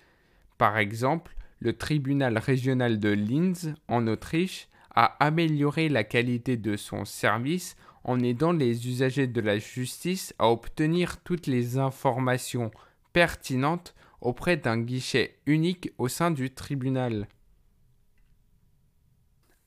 Par 0.58 0.78
exemple, 0.78 1.36
le 1.60 1.74
tribunal 1.74 2.38
régional 2.38 3.00
de 3.00 3.10
Linz, 3.10 3.74
en 3.88 4.08
Autriche, 4.08 4.70
a 4.96 5.16
amélioré 5.24 5.90
la 5.90 6.04
qualité 6.04 6.58
de 6.58 6.78
son 6.78 7.06
service 7.06 7.76
en 8.10 8.22
aidant 8.22 8.54
les 8.54 8.88
usagers 8.88 9.28
de 9.28 9.40
la 9.40 9.60
justice 9.60 10.34
à 10.40 10.50
obtenir 10.50 11.22
toutes 11.22 11.46
les 11.46 11.78
informations 11.78 12.72
pertinentes 13.14 13.94
auprès 14.20 14.58
d'un 14.58 14.80
guichet 14.80 15.38
unique 15.46 15.92
au 16.00 16.08
sein 16.08 16.32
du 16.32 16.50
tribunal. 16.50 17.28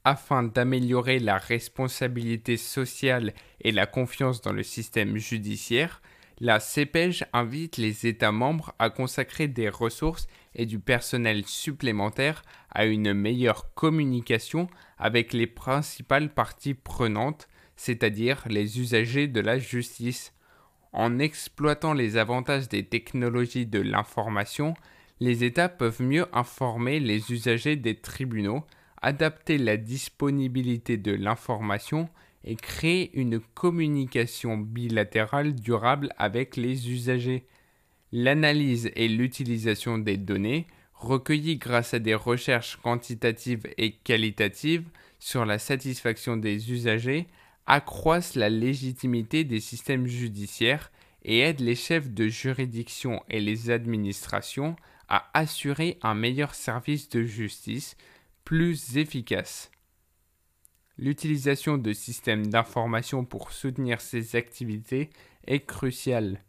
Afin 0.02 0.42
d'améliorer 0.42 1.20
la 1.20 1.38
responsabilité 1.38 2.56
sociale 2.56 3.32
et 3.60 3.70
la 3.70 3.86
confiance 3.86 4.40
dans 4.40 4.52
le 4.52 4.64
système 4.64 5.18
judiciaire, 5.18 6.02
la 6.40 6.58
CEPEJ 6.58 7.26
invite 7.32 7.76
les 7.76 8.08
États 8.08 8.32
membres 8.32 8.74
à 8.80 8.90
consacrer 8.90 9.46
des 9.46 9.68
ressources 9.68 10.26
et 10.56 10.66
du 10.66 10.80
personnel 10.80 11.46
supplémentaire 11.46 12.42
à 12.70 12.86
une 12.86 13.14
meilleure 13.14 13.72
communication 13.74 14.68
avec 14.98 15.32
les 15.32 15.46
principales 15.46 16.34
parties 16.34 16.74
prenantes, 16.74 17.46
c'est-à-dire 17.82 18.44
les 18.48 18.78
usagers 18.78 19.26
de 19.26 19.40
la 19.40 19.58
justice. 19.58 20.32
En 20.92 21.18
exploitant 21.18 21.94
les 21.94 22.16
avantages 22.16 22.68
des 22.68 22.84
technologies 22.84 23.66
de 23.66 23.80
l'information, 23.80 24.74
les 25.18 25.42
États 25.42 25.68
peuvent 25.68 26.00
mieux 26.00 26.26
informer 26.32 27.00
les 27.00 27.32
usagers 27.32 27.74
des 27.74 27.96
tribunaux, 27.96 28.62
adapter 29.00 29.58
la 29.58 29.76
disponibilité 29.76 30.96
de 30.96 31.10
l'information 31.10 32.08
et 32.44 32.54
créer 32.54 33.10
une 33.18 33.40
communication 33.40 34.58
bilatérale 34.58 35.52
durable 35.52 36.10
avec 36.18 36.56
les 36.56 36.88
usagers. 36.88 37.48
L'analyse 38.12 38.92
et 38.94 39.08
l'utilisation 39.08 39.98
des 39.98 40.18
données, 40.18 40.68
recueillies 40.94 41.56
grâce 41.56 41.94
à 41.94 41.98
des 41.98 42.14
recherches 42.14 42.76
quantitatives 42.76 43.66
et 43.76 43.90
qualitatives 43.90 44.88
sur 45.18 45.44
la 45.44 45.58
satisfaction 45.58 46.36
des 46.36 46.70
usagers, 46.70 47.26
accroissent 47.72 48.34
la 48.34 48.50
légitimité 48.50 49.44
des 49.44 49.58
systèmes 49.58 50.06
judiciaires 50.06 50.92
et 51.22 51.40
aident 51.40 51.60
les 51.60 51.74
chefs 51.74 52.10
de 52.10 52.28
juridiction 52.28 53.24
et 53.30 53.40
les 53.40 53.70
administrations 53.70 54.76
à 55.08 55.30
assurer 55.32 55.98
un 56.02 56.12
meilleur 56.12 56.54
service 56.54 57.08
de 57.08 57.22
justice 57.22 57.96
plus 58.44 58.98
efficace. 58.98 59.70
L'utilisation 60.98 61.78
de 61.78 61.94
systèmes 61.94 62.46
d'information 62.48 63.24
pour 63.24 63.52
soutenir 63.52 64.02
ces 64.02 64.36
activités 64.36 65.08
est 65.46 65.64
cruciale. 65.64 66.42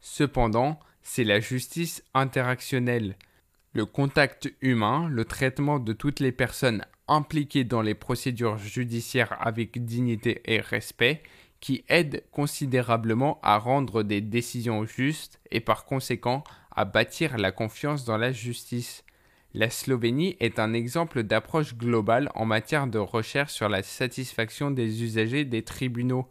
Cependant, 0.00 0.80
c'est 1.02 1.22
la 1.22 1.38
justice 1.38 2.02
interactionnelle, 2.12 3.14
le 3.72 3.86
contact 3.86 4.52
humain, 4.62 5.08
le 5.08 5.24
traitement 5.24 5.78
de 5.78 5.92
toutes 5.92 6.18
les 6.18 6.32
personnes 6.32 6.84
impliquées 7.08 7.64
dans 7.64 7.82
les 7.82 7.94
procédures 7.94 8.58
judiciaires 8.58 9.36
avec 9.40 9.84
dignité 9.84 10.42
et 10.44 10.60
respect, 10.60 11.22
qui 11.60 11.84
aide 11.88 12.24
considérablement 12.32 13.38
à 13.42 13.58
rendre 13.58 14.02
des 14.02 14.20
décisions 14.20 14.84
justes 14.84 15.40
et 15.50 15.60
par 15.60 15.84
conséquent 15.84 16.44
à 16.70 16.84
bâtir 16.84 17.38
la 17.38 17.52
confiance 17.52 18.04
dans 18.04 18.18
la 18.18 18.32
justice. 18.32 19.04
La 19.54 19.70
Slovénie 19.70 20.36
est 20.38 20.58
un 20.58 20.74
exemple 20.74 21.22
d'approche 21.22 21.74
globale 21.74 22.30
en 22.34 22.44
matière 22.44 22.86
de 22.86 22.98
recherche 22.98 23.54
sur 23.54 23.70
la 23.70 23.82
satisfaction 23.82 24.70
des 24.70 25.02
usagers 25.02 25.46
des 25.46 25.62
tribunaux. 25.62 26.30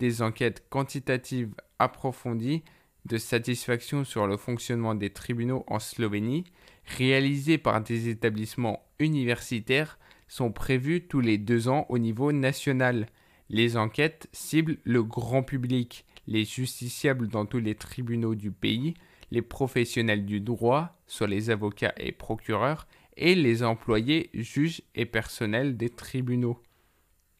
Des 0.00 0.22
enquêtes 0.22 0.64
quantitatives 0.70 1.54
approfondies 1.78 2.64
de 3.04 3.16
satisfaction 3.16 4.02
sur 4.04 4.26
le 4.26 4.36
fonctionnement 4.36 4.96
des 4.96 5.10
tribunaux 5.10 5.64
en 5.68 5.78
Slovénie, 5.78 6.44
réalisées 6.84 7.58
par 7.58 7.80
des 7.80 8.08
établissements 8.08 8.84
universitaires, 8.98 9.98
sont 10.34 10.50
prévues 10.50 11.06
tous 11.06 11.20
les 11.20 11.38
deux 11.38 11.68
ans 11.68 11.86
au 11.88 11.96
niveau 11.96 12.32
national. 12.32 13.06
Les 13.50 13.76
enquêtes 13.76 14.28
ciblent 14.32 14.78
le 14.82 15.04
grand 15.04 15.44
public, 15.44 16.04
les 16.26 16.44
justiciables 16.44 17.28
dans 17.28 17.46
tous 17.46 17.60
les 17.60 17.76
tribunaux 17.76 18.34
du 18.34 18.50
pays, 18.50 18.94
les 19.30 19.42
professionnels 19.42 20.26
du 20.26 20.40
droit, 20.40 20.98
soit 21.06 21.28
les 21.28 21.50
avocats 21.50 21.94
et 21.98 22.10
procureurs, 22.10 22.88
et 23.16 23.36
les 23.36 23.62
employés, 23.62 24.30
juges 24.34 24.82
et 24.96 25.06
personnels 25.06 25.76
des 25.76 25.88
tribunaux. 25.88 26.60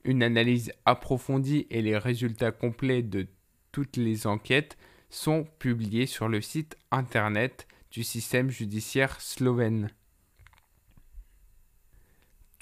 Une 0.05 0.23
analyse 0.23 0.73
approfondie 0.85 1.67
et 1.71 1.83
les 1.83 1.99
résultats 1.99 2.53
complets 2.53 3.03
de 3.03 3.27
toutes 3.73 3.97
les 3.97 4.29
enquêtes 4.29 4.79
sont 5.11 5.49
publiés 5.59 6.07
sur 6.07 6.29
le 6.29 6.41
site 6.41 6.77
internet 6.93 7.67
du 7.91 8.05
système 8.05 8.51
judiciaire 8.51 9.21
slovène. 9.21 9.91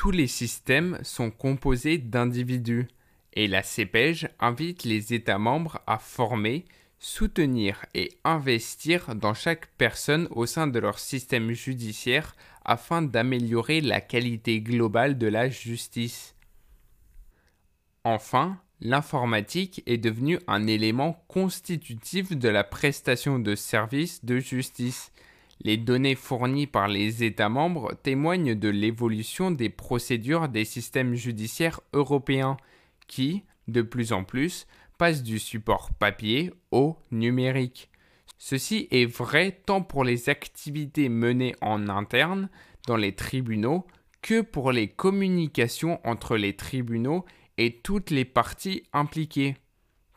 Tous 0.03 0.11
les 0.11 0.27
systèmes 0.27 0.99
sont 1.05 1.31
composés 1.31 1.97
d'individus 1.97 2.88
et 3.35 3.47
la 3.47 3.62
CEPEJ 3.62 4.31
invite 4.41 4.83
les 4.83 5.15
États 5.15 5.38
membres 5.38 5.81
à 5.87 5.99
former, 5.99 6.65
soutenir 6.99 7.87
et 7.95 8.11
investir 8.25 9.15
dans 9.15 9.33
chaque 9.33 9.69
personne 9.79 10.27
au 10.33 10.45
sein 10.45 10.67
de 10.67 10.81
leur 10.81 10.99
système 10.99 11.53
judiciaire 11.53 12.35
afin 12.65 13.01
d'améliorer 13.01 13.81
la 13.81 14.01
qualité 14.01 14.61
globale 14.61 15.19
de 15.19 15.29
la 15.29 15.49
justice. 15.49 16.35
Enfin, 18.03 18.59
l'informatique 18.81 19.85
est 19.87 19.99
devenue 19.99 20.41
un 20.49 20.67
élément 20.67 21.25
constitutif 21.29 22.37
de 22.37 22.49
la 22.49 22.65
prestation 22.65 23.38
de 23.38 23.55
services 23.55 24.25
de 24.25 24.41
justice. 24.41 25.12
Les 25.64 25.77
données 25.77 26.16
fournies 26.16 26.66
par 26.66 26.88
les 26.88 27.22
États 27.22 27.48
membres 27.48 27.94
témoignent 28.03 28.57
de 28.57 28.68
l'évolution 28.68 29.53
des 29.53 29.68
procédures 29.68 30.48
des 30.48 30.64
systèmes 30.64 31.14
judiciaires 31.14 31.81
européens 31.92 32.57
qui, 33.07 33.44
de 33.68 33.83
plus 33.83 34.12
en 34.12 34.25
plus, 34.25 34.66
passe 34.98 35.22
du 35.22 35.38
support 35.38 35.90
papier 35.94 36.53
au 36.72 36.96
numérique. 37.12 37.90
Ceci 38.38 38.88
est 38.90 39.07
vrai 39.07 39.53
tant 39.64 39.83
pour 39.83 40.03
les 40.03 40.29
activités 40.29 41.09
menées 41.09 41.55
en 41.61 41.88
interne 41.88 42.48
dans 42.88 42.96
les 42.96 43.14
tribunaux 43.14 43.87
que 44.20 44.40
pour 44.40 44.72
les 44.72 44.88
communications 44.88 46.01
entre 46.05 46.37
les 46.37 46.57
tribunaux 46.57 47.25
et 47.57 47.81
toutes 47.83 48.11
les 48.11 48.25
parties 48.25 48.83
impliquées. 48.92 49.57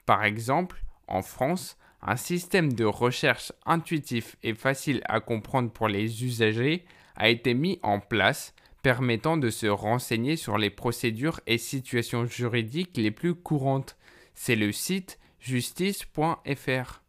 Par 0.07 0.23
exemple, 0.23 0.83
en 1.07 1.21
France, 1.21 1.77
un 2.01 2.15
système 2.15 2.73
de 2.73 2.85
recherche 2.85 3.51
intuitif 3.65 4.35
et 4.43 4.53
facile 4.53 5.01
à 5.05 5.19
comprendre 5.19 5.71
pour 5.71 5.87
les 5.87 6.23
usagers 6.23 6.85
a 7.15 7.29
été 7.29 7.53
mis 7.53 7.79
en 7.81 7.99
place 7.99 8.53
permettant 8.83 9.37
de 9.37 9.49
se 9.49 9.65
renseigner 9.65 10.35
sur 10.35 10.59
les 10.59 10.69
procédures 10.69 11.39
et 11.47 11.57
situations 11.57 12.25
juridiques 12.25 12.97
les 12.97 13.09
plus 13.09 13.33
courantes. 13.33 13.97
C'est 14.35 14.55
le 14.55 14.71
site 14.71 15.17
justice.fr. 15.39 17.01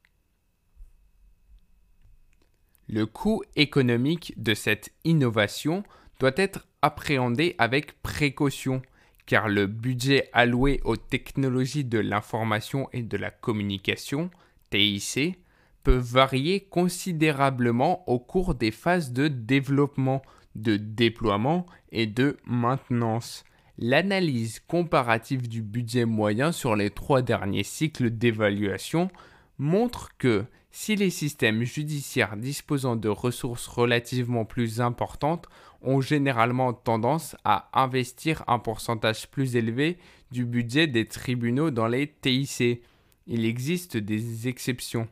Le 2.88 3.05
coût 3.05 3.42
économique 3.57 4.33
de 4.37 4.55
cette 4.55 4.90
innovation 5.05 5.83
doit 6.18 6.33
être 6.37 6.66
appréhendé 6.83 7.55
avec 7.59 8.01
précaution, 8.01 8.81
car 9.27 9.49
le 9.49 9.66
budget 9.66 10.31
alloué 10.33 10.81
aux 10.85 10.96
technologies 10.96 11.85
de 11.85 11.99
l'information 11.99 12.88
et 12.92 13.03
de 13.03 13.16
la 13.16 13.31
communication, 13.31 14.31
TIC, 14.70 15.38
peut 15.83 15.96
varier 15.96 16.61
considérablement 16.61 18.09
au 18.09 18.18
cours 18.18 18.55
des 18.55 18.70
phases 18.70 19.12
de 19.12 19.29
développement, 19.29 20.22
de 20.57 20.76
déploiement 20.76 21.66
et 21.92 22.07
de 22.07 22.37
maintenance. 22.44 23.44
L'analyse 23.79 24.61
comparative 24.66 25.48
du 25.48 25.62
budget 25.62 26.05
moyen 26.05 26.50
sur 26.50 26.74
les 26.76 26.90
trois 26.90 27.22
derniers 27.22 27.62
cycles 27.62 28.11
d'évaluation 28.11 29.11
montre 29.59 30.16
que 30.18 30.44
si 30.70 30.96
les 30.96 31.11
systèmes 31.11 31.62
judiciaires 31.62 32.37
disposant 32.37 32.96
de 32.96 33.09
ressources 33.09 33.66
relativement 33.66 34.44
plus 34.44 34.81
importantes 34.81 35.46
ont 35.83 36.00
généralement 36.00 36.72
tendance 36.72 37.37
à 37.44 37.70
investir 37.72 38.44
un 38.46 38.59
pourcentage 38.59 39.31
plus 39.31 39.57
élevé 39.57 39.98
du 40.33 40.44
budget 40.44 40.87
des 40.87 41.07
tribunaux 41.07 41.70
dans 41.70 41.87
les 41.87 42.09
TIC, 42.09 42.83
il 43.27 43.45
existe 43.45 43.97
des 43.97 44.49
exceptions. 44.49 45.09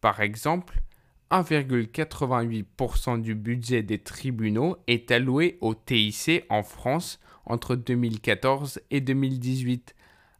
Par 0.00 0.20
exemple, 0.20 0.80
1,88% 1.30 3.20
du 3.20 3.34
budget 3.34 3.82
des 3.82 3.98
tribunaux 3.98 4.76
est 4.86 5.10
alloué 5.10 5.58
au 5.60 5.74
TIC 5.74 6.44
en 6.48 6.62
France 6.62 7.18
entre 7.46 7.76
2014 7.76 8.80
et 8.90 9.00
2018, 9.00 9.94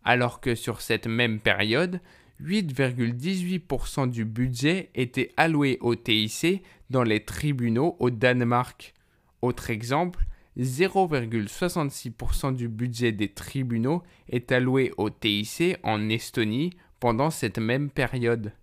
alors 0.04 0.40
que 0.40 0.54
sur 0.54 0.80
cette 0.80 1.06
même 1.06 1.40
période, 1.40 2.00
8,18% 2.42 4.10
du 4.10 4.24
budget 4.24 4.90
était 4.94 5.32
alloué 5.36 5.78
au 5.80 5.94
TIC 5.94 6.62
dans 6.90 7.02
les 7.02 7.24
tribunaux 7.24 7.96
au 7.98 8.10
Danemark. 8.10 8.94
Autre 9.42 9.70
exemple, 9.70 10.24
0,66% 10.58 12.54
du 12.54 12.68
budget 12.68 13.12
des 13.12 13.28
tribunaux 13.28 14.02
est 14.28 14.52
alloué 14.52 14.92
au 14.96 15.10
TIC 15.10 15.76
en 15.82 16.08
Estonie 16.08 16.70
pendant 17.04 17.28
cette 17.28 17.58
même 17.58 17.90
période. 17.90 18.54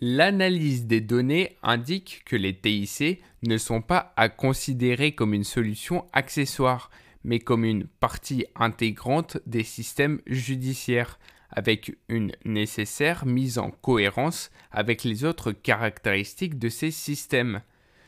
L'analyse 0.00 0.86
des 0.86 1.02
données 1.02 1.58
indique 1.62 2.22
que 2.24 2.34
les 2.34 2.58
TIC 2.58 3.22
ne 3.42 3.58
sont 3.58 3.82
pas 3.82 4.14
à 4.16 4.30
considérer 4.30 5.14
comme 5.14 5.34
une 5.34 5.44
solution 5.44 6.06
accessoire, 6.14 6.90
mais 7.24 7.40
comme 7.40 7.62
une 7.62 7.86
partie 7.86 8.46
intégrante 8.54 9.36
des 9.44 9.64
systèmes 9.64 10.22
judiciaires, 10.26 11.18
avec 11.50 11.94
une 12.08 12.32
nécessaire 12.46 13.26
mise 13.26 13.58
en 13.58 13.70
cohérence 13.70 14.50
avec 14.70 15.04
les 15.04 15.24
autres 15.24 15.52
caractéristiques 15.52 16.58
de 16.58 16.70
ces 16.70 16.90
systèmes. 16.90 17.60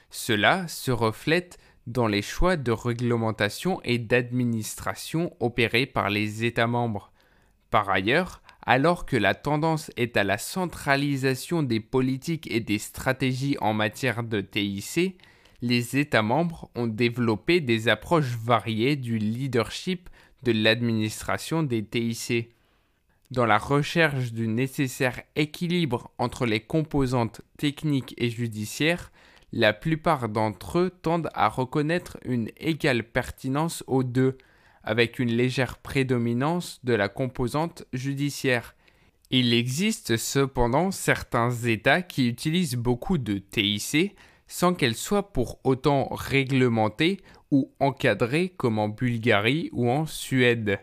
Cela 0.09 0.67
se 0.69 0.91
reflète 0.91 1.59
dans 1.87 2.07
les 2.07 2.23
choix 2.23 2.57
de 2.57 2.73
réglementation 2.73 3.83
et 3.85 3.99
d'administration 3.99 5.37
opérés 5.39 5.85
par 5.85 6.09
les 6.09 6.47
États 6.47 6.67
membres. 6.67 7.13
Par 7.71 7.91
ailleurs, 7.91 8.43
alors 8.65 9.07
que 9.07 9.17
la 9.17 9.35
tendance 9.35 9.91
est 9.97 10.17
à 10.17 10.25
la 10.25 10.39
centralisation 10.39 11.63
des 11.63 11.81
politiques 11.81 12.51
et 12.51 12.61
des 12.61 12.79
stratégies 12.79 13.57
en 13.61 13.75
matière 13.75 14.23
de 14.23 14.41
TIC, 14.41 15.19
les 15.61 15.97
États 15.97 16.23
membres 16.23 16.71
ont 16.75 16.87
développé 16.87 17.61
des 17.61 17.89
approches 17.89 18.37
variées 18.43 18.97
du 18.97 19.19
leadership 19.19 20.09
de 20.45 20.53
l'administration 20.53 21.63
des 21.63 21.85
TIC. 21.85 22.51
Dans 23.31 23.45
la 23.45 23.59
recherche 23.59 24.33
du 24.33 24.49
nécessaire 24.49 25.21
équilibre 25.37 26.11
entre 26.17 26.47
les 26.47 26.61
composantes 26.61 27.43
techniques 27.59 28.15
et 28.17 28.31
judiciaires, 28.31 29.11
la 29.53 29.73
plupart 29.73 30.29
d'entre 30.29 30.79
eux 30.79 30.91
tendent 30.91 31.31
à 31.35 31.49
reconnaître 31.49 32.19
une 32.25 32.51
égale 32.59 33.03
pertinence 33.03 33.85
aux 33.87 34.03
deux, 34.03 34.39
avec 34.89 35.19
une 35.19 35.31
légère 35.31 35.77
prédominance 35.77 36.81
de 36.83 36.95
la 36.95 37.11
composante 37.11 37.85
judiciaire. 37.93 38.75
Il 39.31 39.53
existe 39.53 40.17
cependant 40.17 40.93
certains 40.93 41.51
États 41.51 42.01
qui 42.01 42.27
utilisent 42.27 42.75
beaucoup 42.75 43.19
de 43.19 43.37
TIC 43.37 44.17
sans 44.47 44.73
qu'elle 44.73 44.95
soit 44.95 45.35
pour 45.35 45.61
autant 45.63 46.09
réglementée 46.11 47.21
ou 47.51 47.71
encadrée 47.81 48.49
comme 48.57 48.79
en 48.79 48.89
Bulgarie 48.89 49.69
ou 49.73 49.91
en 49.91 50.07
Suède. 50.07 50.81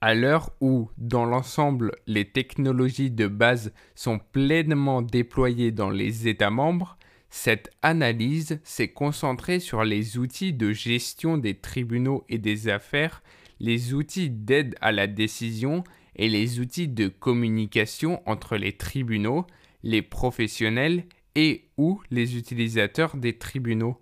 À 0.00 0.14
l'heure 0.14 0.52
où, 0.60 0.90
dans 0.96 1.24
l'ensemble, 1.24 1.90
les 2.06 2.30
technologies 2.30 3.10
de 3.10 3.26
base 3.26 3.72
sont 3.96 4.20
pleinement 4.20 5.02
déployées 5.02 5.72
dans 5.72 5.90
les 5.90 6.28
États 6.28 6.50
membres, 6.50 6.96
cette 7.36 7.72
analyse 7.82 8.60
s'est 8.62 8.92
concentrée 8.92 9.58
sur 9.58 9.82
les 9.82 10.18
outils 10.18 10.52
de 10.52 10.72
gestion 10.72 11.36
des 11.36 11.54
tribunaux 11.54 12.24
et 12.28 12.38
des 12.38 12.68
affaires, 12.68 13.24
les 13.58 13.92
outils 13.92 14.30
d'aide 14.30 14.76
à 14.80 14.92
la 14.92 15.08
décision 15.08 15.82
et 16.14 16.28
les 16.28 16.60
outils 16.60 16.86
de 16.86 17.08
communication 17.08 18.22
entre 18.24 18.56
les 18.56 18.72
tribunaux, 18.72 19.48
les 19.82 20.00
professionnels 20.00 21.06
et 21.34 21.64
ou 21.76 22.00
les 22.12 22.36
utilisateurs 22.36 23.16
des 23.16 23.36
tribunaux, 23.36 24.00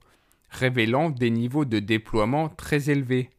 révélant 0.50 1.08
des 1.08 1.30
niveaux 1.30 1.64
de 1.64 1.78
déploiement 1.78 2.50
très 2.50 2.90
élevés. 2.90 3.30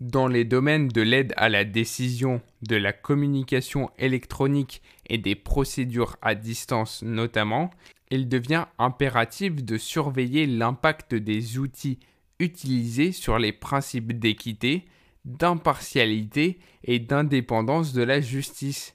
Dans 0.00 0.28
les 0.28 0.44
domaines 0.44 0.86
de 0.86 1.02
l'aide 1.02 1.34
à 1.36 1.48
la 1.48 1.64
décision, 1.64 2.40
de 2.62 2.76
la 2.76 2.92
communication 2.92 3.90
électronique 3.98 4.80
et 5.08 5.18
des 5.18 5.34
procédures 5.34 6.16
à 6.22 6.36
distance 6.36 7.02
notamment, 7.02 7.70
il 8.08 8.28
devient 8.28 8.66
impératif 8.78 9.56
de 9.64 9.76
surveiller 9.76 10.46
l'impact 10.46 11.16
des 11.16 11.58
outils 11.58 11.98
utilisés 12.38 13.10
sur 13.10 13.40
les 13.40 13.50
principes 13.50 14.16
d'équité, 14.16 14.84
d'impartialité 15.24 16.60
et 16.84 17.00
d'indépendance 17.00 17.92
de 17.92 18.02
la 18.02 18.20
justice. 18.20 18.94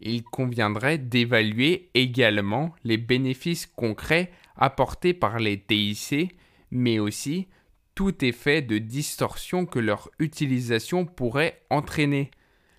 Il 0.00 0.22
conviendrait 0.22 0.98
d'évaluer 0.98 1.88
également 1.94 2.74
les 2.84 2.98
bénéfices 2.98 3.64
concrets 3.64 4.30
apportés 4.56 5.14
par 5.14 5.38
les 5.38 5.58
TIC, 5.58 6.36
mais 6.70 6.98
aussi 6.98 7.46
tout 7.94 8.24
effet 8.24 8.62
de 8.62 8.78
distorsion 8.78 9.66
que 9.66 9.78
leur 9.78 10.10
utilisation 10.18 11.04
pourrait 11.04 11.60
entraîner. 11.70 12.30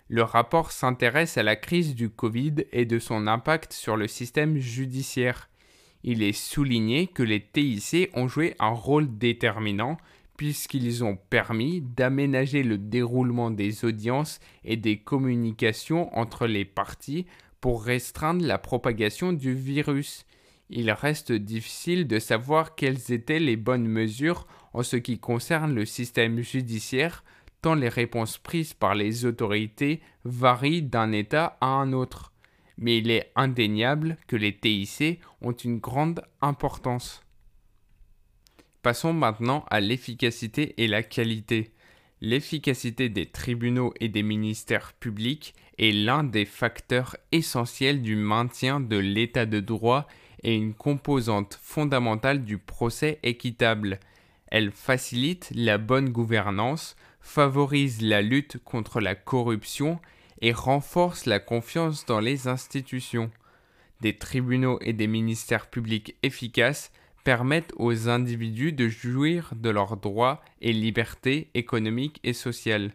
Le 0.08 0.22
rapport 0.22 0.72
s'intéresse 0.72 1.38
à 1.38 1.42
la 1.42 1.56
crise 1.56 1.94
du 1.94 2.10
Covid 2.10 2.54
et 2.72 2.84
de 2.84 2.98
son 2.98 3.26
impact 3.26 3.72
sur 3.72 3.96
le 3.96 4.06
système 4.06 4.58
judiciaire. 4.58 5.48
Il 6.02 6.22
est 6.22 6.32
souligné 6.32 7.06
que 7.06 7.22
les 7.22 7.40
TIC 7.40 8.10
ont 8.14 8.28
joué 8.28 8.54
un 8.58 8.70
rôle 8.70 9.16
déterminant 9.16 9.96
puisqu'ils 10.36 11.04
ont 11.04 11.16
permis 11.16 11.80
d'aménager 11.80 12.62
le 12.62 12.76
déroulement 12.76 13.50
des 13.50 13.84
audiences 13.84 14.40
et 14.64 14.76
des 14.76 14.98
communications 14.98 16.14
entre 16.16 16.46
les 16.46 16.64
parties 16.64 17.26
pour 17.60 17.84
restreindre 17.84 18.44
la 18.44 18.58
propagation 18.58 19.32
du 19.32 19.54
virus. 19.54 20.26
Il 20.70 20.90
reste 20.90 21.32
difficile 21.32 22.06
de 22.06 22.18
savoir 22.18 22.74
quelles 22.74 23.12
étaient 23.12 23.38
les 23.38 23.56
bonnes 23.56 23.86
mesures 23.86 24.46
en 24.74 24.82
ce 24.82 24.96
qui 24.96 25.18
concerne 25.18 25.74
le 25.74 25.86
système 25.86 26.40
judiciaire, 26.40 27.24
tant 27.62 27.74
les 27.74 27.88
réponses 27.88 28.36
prises 28.36 28.74
par 28.74 28.94
les 28.94 29.24
autorités 29.24 30.02
varient 30.24 30.82
d'un 30.82 31.12
État 31.12 31.56
à 31.60 31.68
un 31.68 31.92
autre. 31.92 32.32
Mais 32.76 32.98
il 32.98 33.10
est 33.10 33.32
indéniable 33.36 34.18
que 34.26 34.36
les 34.36 34.54
TIC 34.54 35.20
ont 35.40 35.52
une 35.52 35.78
grande 35.78 36.22
importance. 36.42 37.22
Passons 38.82 39.14
maintenant 39.14 39.64
à 39.70 39.80
l'efficacité 39.80 40.74
et 40.82 40.88
la 40.88 41.02
qualité. 41.02 41.72
L'efficacité 42.20 43.08
des 43.08 43.26
tribunaux 43.26 43.94
et 44.00 44.08
des 44.08 44.22
ministères 44.22 44.92
publics 44.92 45.54
est 45.78 45.92
l'un 45.92 46.24
des 46.24 46.44
facteurs 46.44 47.16
essentiels 47.32 48.02
du 48.02 48.16
maintien 48.16 48.80
de 48.80 48.96
l'état 48.96 49.46
de 49.46 49.60
droit 49.60 50.06
et 50.42 50.54
une 50.54 50.74
composante 50.74 51.58
fondamentale 51.62 52.44
du 52.44 52.58
procès 52.58 53.20
équitable. 53.22 54.00
Elle 54.56 54.70
facilite 54.70 55.50
la 55.52 55.78
bonne 55.78 56.10
gouvernance, 56.10 56.94
favorise 57.20 58.00
la 58.00 58.22
lutte 58.22 58.58
contre 58.62 59.00
la 59.00 59.16
corruption 59.16 59.98
et 60.42 60.52
renforce 60.52 61.26
la 61.26 61.40
confiance 61.40 62.06
dans 62.06 62.20
les 62.20 62.46
institutions. 62.46 63.32
Des 64.00 64.16
tribunaux 64.16 64.78
et 64.80 64.92
des 64.92 65.08
ministères 65.08 65.66
publics 65.66 66.14
efficaces 66.22 66.92
permettent 67.24 67.72
aux 67.78 68.08
individus 68.08 68.72
de 68.72 68.86
jouir 68.86 69.54
de 69.56 69.70
leurs 69.70 69.96
droits 69.96 70.40
et 70.60 70.72
libertés 70.72 71.50
économiques 71.54 72.20
et 72.22 72.32
sociales. 72.32 72.92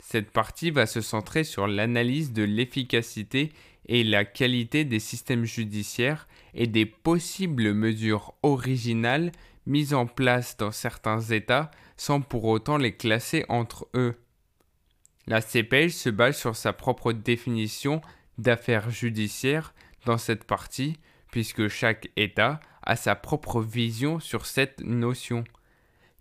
Cette 0.00 0.32
partie 0.32 0.72
va 0.72 0.86
se 0.86 1.00
centrer 1.00 1.44
sur 1.44 1.68
l'analyse 1.68 2.32
de 2.32 2.42
l'efficacité 2.42 3.52
et 3.86 4.02
la 4.02 4.24
qualité 4.24 4.84
des 4.84 4.98
systèmes 4.98 5.44
judiciaires 5.44 6.26
et 6.54 6.66
des 6.66 6.86
possibles 6.86 7.72
mesures 7.72 8.34
originales 8.42 9.30
mises 9.66 9.94
en 9.94 10.06
place 10.06 10.56
dans 10.56 10.72
certains 10.72 11.20
États 11.20 11.70
sans 11.96 12.20
pour 12.20 12.44
autant 12.44 12.76
les 12.76 12.96
classer 12.96 13.44
entre 13.48 13.88
eux. 13.94 14.16
La 15.26 15.40
CPJ 15.40 15.90
se 15.92 16.10
base 16.10 16.36
sur 16.36 16.56
sa 16.56 16.72
propre 16.72 17.12
définition 17.12 18.00
d'affaires 18.38 18.90
judiciaires 18.90 19.72
dans 20.04 20.18
cette 20.18 20.44
partie, 20.44 20.96
puisque 21.30 21.68
chaque 21.68 22.08
État 22.16 22.60
a 22.82 22.96
sa 22.96 23.14
propre 23.14 23.60
vision 23.60 24.18
sur 24.18 24.46
cette 24.46 24.80
notion. 24.80 25.44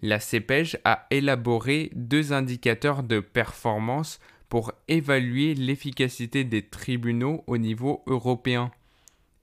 La 0.02 0.20
CPEJ 0.20 0.78
a 0.84 1.06
élaboré 1.12 1.92
deux 1.94 2.34
indicateurs 2.34 3.04
de 3.04 3.20
performance 3.20 4.20
pour 4.50 4.74
évaluer 4.88 5.54
l'efficacité 5.56 6.44
des 6.44 6.68
tribunaux 6.68 7.44
au 7.48 7.58
niveau 7.58 8.04
européen. 8.08 8.72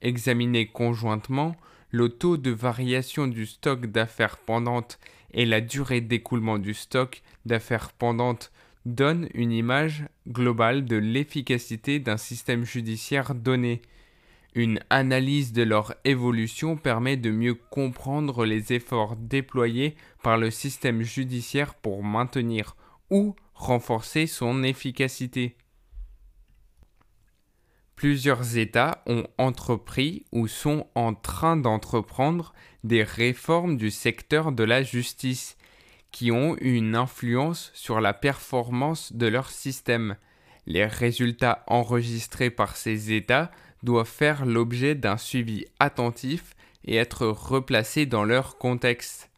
Examinés 0.01 0.67
conjointement, 0.67 1.55
le 1.91 2.09
taux 2.09 2.37
de 2.37 2.51
variation 2.51 3.27
du 3.27 3.45
stock 3.45 3.85
d'affaires 3.87 4.37
pendantes 4.37 4.99
et 5.31 5.45
la 5.45 5.61
durée 5.61 6.01
d'écoulement 6.01 6.59
du 6.59 6.73
stock 6.73 7.21
d'affaires 7.45 7.91
pendantes 7.91 8.51
donnent 8.85 9.29
une 9.33 9.51
image 9.51 10.05
globale 10.27 10.85
de 10.85 10.95
l'efficacité 10.95 11.99
d'un 11.99 12.17
système 12.17 12.63
judiciaire 12.63 13.35
donné. 13.35 13.81
Une 14.55 14.79
analyse 14.89 15.53
de 15.53 15.63
leur 15.63 15.93
évolution 16.05 16.75
permet 16.75 17.17
de 17.17 17.29
mieux 17.29 17.53
comprendre 17.53 18.45
les 18.45 18.73
efforts 18.73 19.15
déployés 19.15 19.95
par 20.23 20.37
le 20.37 20.49
système 20.49 21.03
judiciaire 21.03 21.75
pour 21.75 22.03
maintenir 22.03 22.75
ou 23.11 23.35
renforcer 23.53 24.25
son 24.25 24.63
efficacité. 24.63 25.55
Plusieurs 27.99 28.55
États 28.55 29.03
ont 29.07 29.27
entrepris 29.37 30.23
ou 30.31 30.47
sont 30.47 30.87
en 30.95 31.13
train 31.13 31.57
d'entreprendre 31.57 32.53
des 32.85 33.03
réformes 33.03 33.75
du 33.75 33.91
secteur 33.91 34.53
de 34.53 34.63
la 34.63 34.83
justice 34.83 35.57
qui 36.13 36.31
ont 36.31 36.55
une 36.61 36.95
influence 36.95 37.71
sur 37.73 37.99
la 37.99 38.13
performance 38.13 39.11
de 39.11 39.27
leur 39.27 39.49
système. 39.49 40.15
Les 40.65 40.85
résultats 40.85 41.65
enregistrés 41.67 42.49
par 42.49 42.77
ces 42.77 43.11
États 43.11 43.51
doivent 43.83 44.07
faire 44.07 44.45
l'objet 44.45 44.95
d'un 44.95 45.17
suivi 45.17 45.65
attentif 45.81 46.55
et 46.85 46.95
être 46.95 47.27
replacés 47.27 48.05
dans 48.05 48.23
leur 48.23 48.57
contexte. 48.57 49.29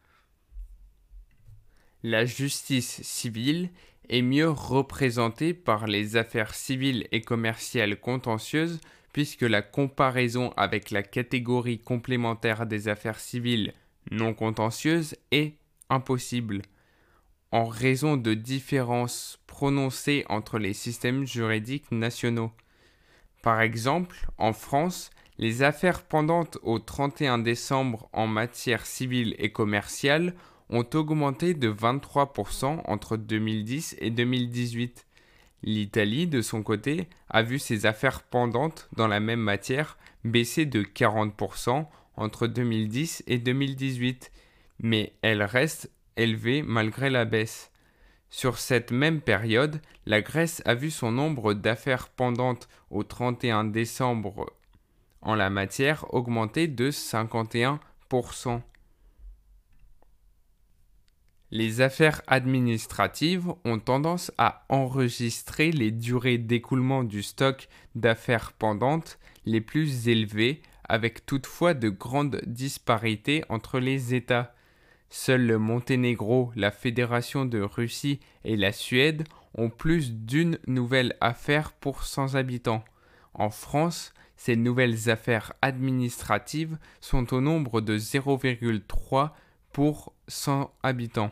La 2.03 2.25
justice 2.25 3.01
civile 3.01 3.71
est 4.11 4.21
mieux 4.21 4.49
représentée 4.49 5.53
par 5.53 5.87
les 5.87 6.17
affaires 6.17 6.53
civiles 6.53 7.07
et 7.11 7.21
commerciales 7.21 7.99
contentieuses 7.99 8.79
puisque 9.13 9.41
la 9.41 9.61
comparaison 9.61 10.53
avec 10.55 10.91
la 10.91 11.01
catégorie 11.01 11.79
complémentaire 11.79 12.65
des 12.65 12.87
affaires 12.87 13.19
civiles 13.19 13.73
non 14.11 14.33
contentieuses 14.33 15.15
est 15.31 15.55
impossible 15.89 16.61
en 17.51 17.65
raison 17.65 18.15
de 18.15 18.33
différences 18.33 19.39
prononcées 19.47 20.25
entre 20.29 20.57
les 20.57 20.73
systèmes 20.73 21.25
juridiques 21.25 21.91
nationaux. 21.91 22.51
Par 23.41 23.59
exemple, 23.59 24.27
en 24.37 24.53
France, 24.53 25.09
les 25.37 25.63
affaires 25.63 26.03
pendantes 26.03 26.57
au 26.63 26.79
31 26.79 27.39
décembre 27.39 28.09
en 28.13 28.27
matière 28.27 28.85
civile 28.85 29.35
et 29.37 29.51
commerciale 29.51 30.33
ont 30.71 30.87
augmenté 30.93 31.53
de 31.53 31.71
23% 31.71 32.81
entre 32.85 33.17
2010 33.17 33.97
et 33.99 34.09
2018. 34.09 35.05
L'Italie, 35.63 36.27
de 36.27 36.41
son 36.41 36.63
côté, 36.63 37.07
a 37.29 37.43
vu 37.43 37.59
ses 37.59 37.85
affaires 37.85 38.23
pendantes 38.23 38.89
dans 38.95 39.07
la 39.07 39.19
même 39.19 39.41
matière 39.41 39.97
baisser 40.23 40.65
de 40.65 40.81
40% 40.81 41.85
entre 42.15 42.47
2010 42.47 43.23
et 43.27 43.37
2018, 43.37 44.31
mais 44.79 45.13
elles 45.21 45.43
restent 45.43 45.91
élevées 46.17 46.61
malgré 46.61 47.09
la 47.09 47.25
baisse. 47.25 47.71
Sur 48.29 48.57
cette 48.57 48.91
même 48.91 49.19
période, 49.19 49.81
la 50.05 50.21
Grèce 50.21 50.61
a 50.65 50.73
vu 50.73 50.89
son 50.89 51.11
nombre 51.11 51.53
d'affaires 51.53 52.07
pendantes 52.07 52.69
au 52.89 53.03
31 53.03 53.65
décembre 53.65 54.45
en 55.21 55.35
la 55.35 55.49
matière 55.49 56.11
augmenter 56.13 56.67
de 56.67 56.91
51%. 56.91 57.79
Les 61.53 61.81
affaires 61.81 62.21
administratives 62.27 63.51
ont 63.65 63.77
tendance 63.77 64.31
à 64.37 64.63
enregistrer 64.69 65.73
les 65.73 65.91
durées 65.91 66.37
d'écoulement 66.37 67.03
du 67.03 67.21
stock 67.21 67.67
d'affaires 67.93 68.53
pendantes 68.53 69.19
les 69.45 69.59
plus 69.59 70.07
élevées, 70.07 70.61
avec 70.87 71.25
toutefois 71.25 71.73
de 71.73 71.89
grandes 71.89 72.41
disparités 72.47 73.43
entre 73.49 73.79
les 73.79 74.15
États. 74.15 74.55
Seuls 75.09 75.45
le 75.45 75.59
Monténégro, 75.59 76.53
la 76.55 76.71
Fédération 76.71 77.43
de 77.43 77.59
Russie 77.59 78.21
et 78.45 78.55
la 78.55 78.71
Suède 78.71 79.27
ont 79.53 79.69
plus 79.69 80.13
d'une 80.13 80.57
nouvelle 80.67 81.17
affaire 81.19 81.73
pour 81.73 82.03
100 82.03 82.35
habitants. 82.35 82.85
En 83.33 83.49
France, 83.49 84.13
ces 84.37 84.55
nouvelles 84.55 85.09
affaires 85.09 85.51
administratives 85.61 86.77
sont 87.01 87.33
au 87.33 87.41
nombre 87.41 87.81
de 87.81 87.97
0,3 87.97 89.31
pour 89.73 90.13
100 90.29 90.73
habitants 90.81 91.31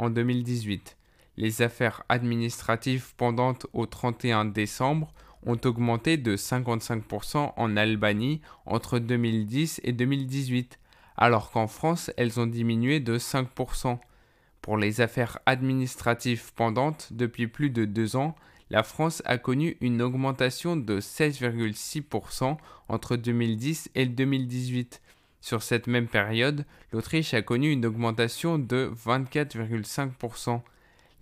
en 0.00 0.10
2018. 0.10 0.96
Les 1.36 1.62
affaires 1.62 2.02
administratives 2.08 3.14
pendantes 3.16 3.66
au 3.72 3.86
31 3.86 4.46
décembre 4.46 5.12
ont 5.46 5.58
augmenté 5.64 6.16
de 6.16 6.36
55% 6.36 7.52
en 7.56 7.76
Albanie 7.76 8.40
entre 8.66 8.98
2010 8.98 9.80
et 9.84 9.92
2018, 9.92 10.78
alors 11.16 11.50
qu'en 11.50 11.66
France, 11.66 12.10
elles 12.16 12.40
ont 12.40 12.46
diminué 12.46 13.00
de 13.00 13.18
5%. 13.18 13.98
Pour 14.60 14.76
les 14.76 15.00
affaires 15.00 15.38
administratives 15.46 16.52
pendantes 16.54 17.08
depuis 17.12 17.46
plus 17.46 17.70
de 17.70 17.84
deux 17.84 18.16
ans, 18.16 18.34
la 18.68 18.82
France 18.82 19.22
a 19.24 19.38
connu 19.38 19.76
une 19.80 20.02
augmentation 20.02 20.76
de 20.76 21.00
16,6% 21.00 22.56
entre 22.88 23.16
2010 23.16 23.90
et 23.94 24.06
2018. 24.06 25.00
Sur 25.40 25.62
cette 25.62 25.86
même 25.86 26.06
période, 26.06 26.64
l'Autriche 26.92 27.34
a 27.34 27.42
connu 27.42 27.70
une 27.70 27.86
augmentation 27.86 28.58
de 28.58 28.92
24,5%. 29.06 30.60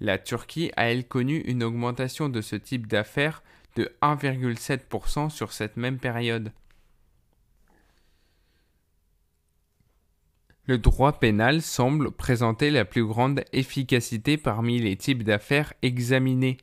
La 0.01 0.19
Turquie 0.19 0.73
a 0.77 0.91
elle 0.91 1.07
connu 1.07 1.39
une 1.39 1.63
augmentation 1.63 2.29
de 2.29 2.41
ce 2.41 2.57
type 2.57 2.87
d'affaires 2.87 3.43
de 3.77 3.93
1,7% 4.03 5.31
sur 5.31 5.53
cette 5.53 5.77
même 5.77 5.99
période. 5.99 6.53
Le 10.67 10.77
droit 10.77 11.19
pénal 11.19 11.63
semble 11.63 12.11
présenter 12.11 12.71
la 12.71 12.85
plus 12.85 13.07
grande 13.07 13.43
efficacité 13.53 14.37
parmi 14.37 14.79
les 14.79 14.97
types 14.97 15.23
d'affaires 15.23 15.73
examinés. 15.81 16.59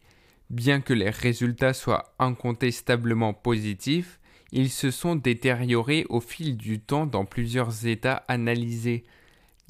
Bien 0.52 0.80
que 0.80 0.94
les 0.94 1.10
résultats 1.10 1.74
soient 1.74 2.14
incontestablement 2.20 3.34
positifs, 3.34 4.20
ils 4.56 4.72
se 4.72 4.90
sont 4.90 5.18
détériorés 5.18 6.06
au 6.08 6.22
fil 6.22 6.56
du 6.56 6.80
temps 6.80 7.06
dans 7.06 7.26
plusieurs 7.26 7.86
États 7.88 8.24
analysés. 8.30 9.04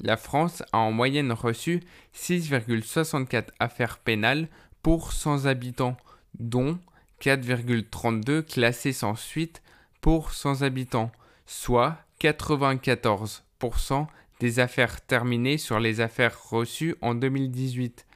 La 0.00 0.16
France 0.16 0.62
a 0.72 0.78
en 0.78 0.92
moyenne 0.92 1.32
reçu 1.32 1.80
6,64 2.14 3.48
affaires 3.58 3.98
pénales 3.98 4.48
pour 4.82 5.12
100 5.12 5.46
habitants, 5.46 5.96
dont 6.38 6.78
4,32 7.20 8.42
classées 8.42 8.92
sans 8.92 9.16
suite 9.16 9.60
pour 10.00 10.30
100 10.30 10.62
habitants, 10.62 11.10
soit 11.46 11.98
94% 12.20 14.06
des 14.38 14.60
affaires 14.60 15.00
terminées 15.00 15.58
sur 15.58 15.80
les 15.80 16.00
affaires 16.00 16.48
reçues 16.48 16.94
en 17.00 17.16
2018. 17.16 18.06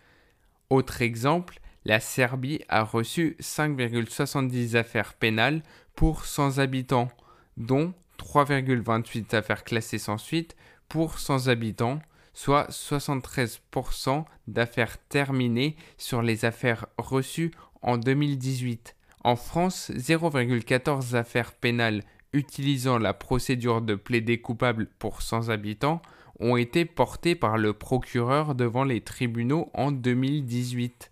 Autre 0.68 1.02
exemple, 1.02 1.58
la 1.84 1.98
Serbie 1.98 2.60
a 2.68 2.84
reçu 2.84 3.36
5,70 3.40 4.76
affaires 4.76 5.14
pénales 5.14 5.62
pour 5.94 6.24
100 6.24 6.58
habitants, 6.58 7.08
dont 7.56 7.92
3,28 8.18 9.34
affaires 9.34 9.64
classées 9.64 9.98
sans 9.98 10.18
suite 10.18 10.56
pour 10.88 11.18
100 11.18 11.48
habitants, 11.48 12.00
soit 12.32 12.70
73% 12.70 14.24
d'affaires 14.46 14.98
terminées 15.08 15.76
sur 15.98 16.22
les 16.22 16.44
affaires 16.44 16.86
reçues 16.98 17.52
en 17.82 17.96
2018. 17.96 18.96
En 19.22 19.36
France, 19.36 19.90
0,14 19.94 21.14
affaires 21.14 21.52
pénales 21.52 22.02
utilisant 22.32 22.98
la 22.98 23.12
procédure 23.12 23.82
de 23.82 23.94
plaider 23.94 24.40
coupable 24.40 24.86
pour 24.98 25.22
100 25.22 25.48
habitants 25.48 26.00
ont 26.38 26.56
été 26.56 26.84
portés 26.84 27.34
par 27.34 27.58
le 27.58 27.72
procureur 27.72 28.54
devant 28.54 28.84
les 28.84 29.02
tribunaux 29.02 29.70
en 29.74 29.92
2018. 29.92 31.10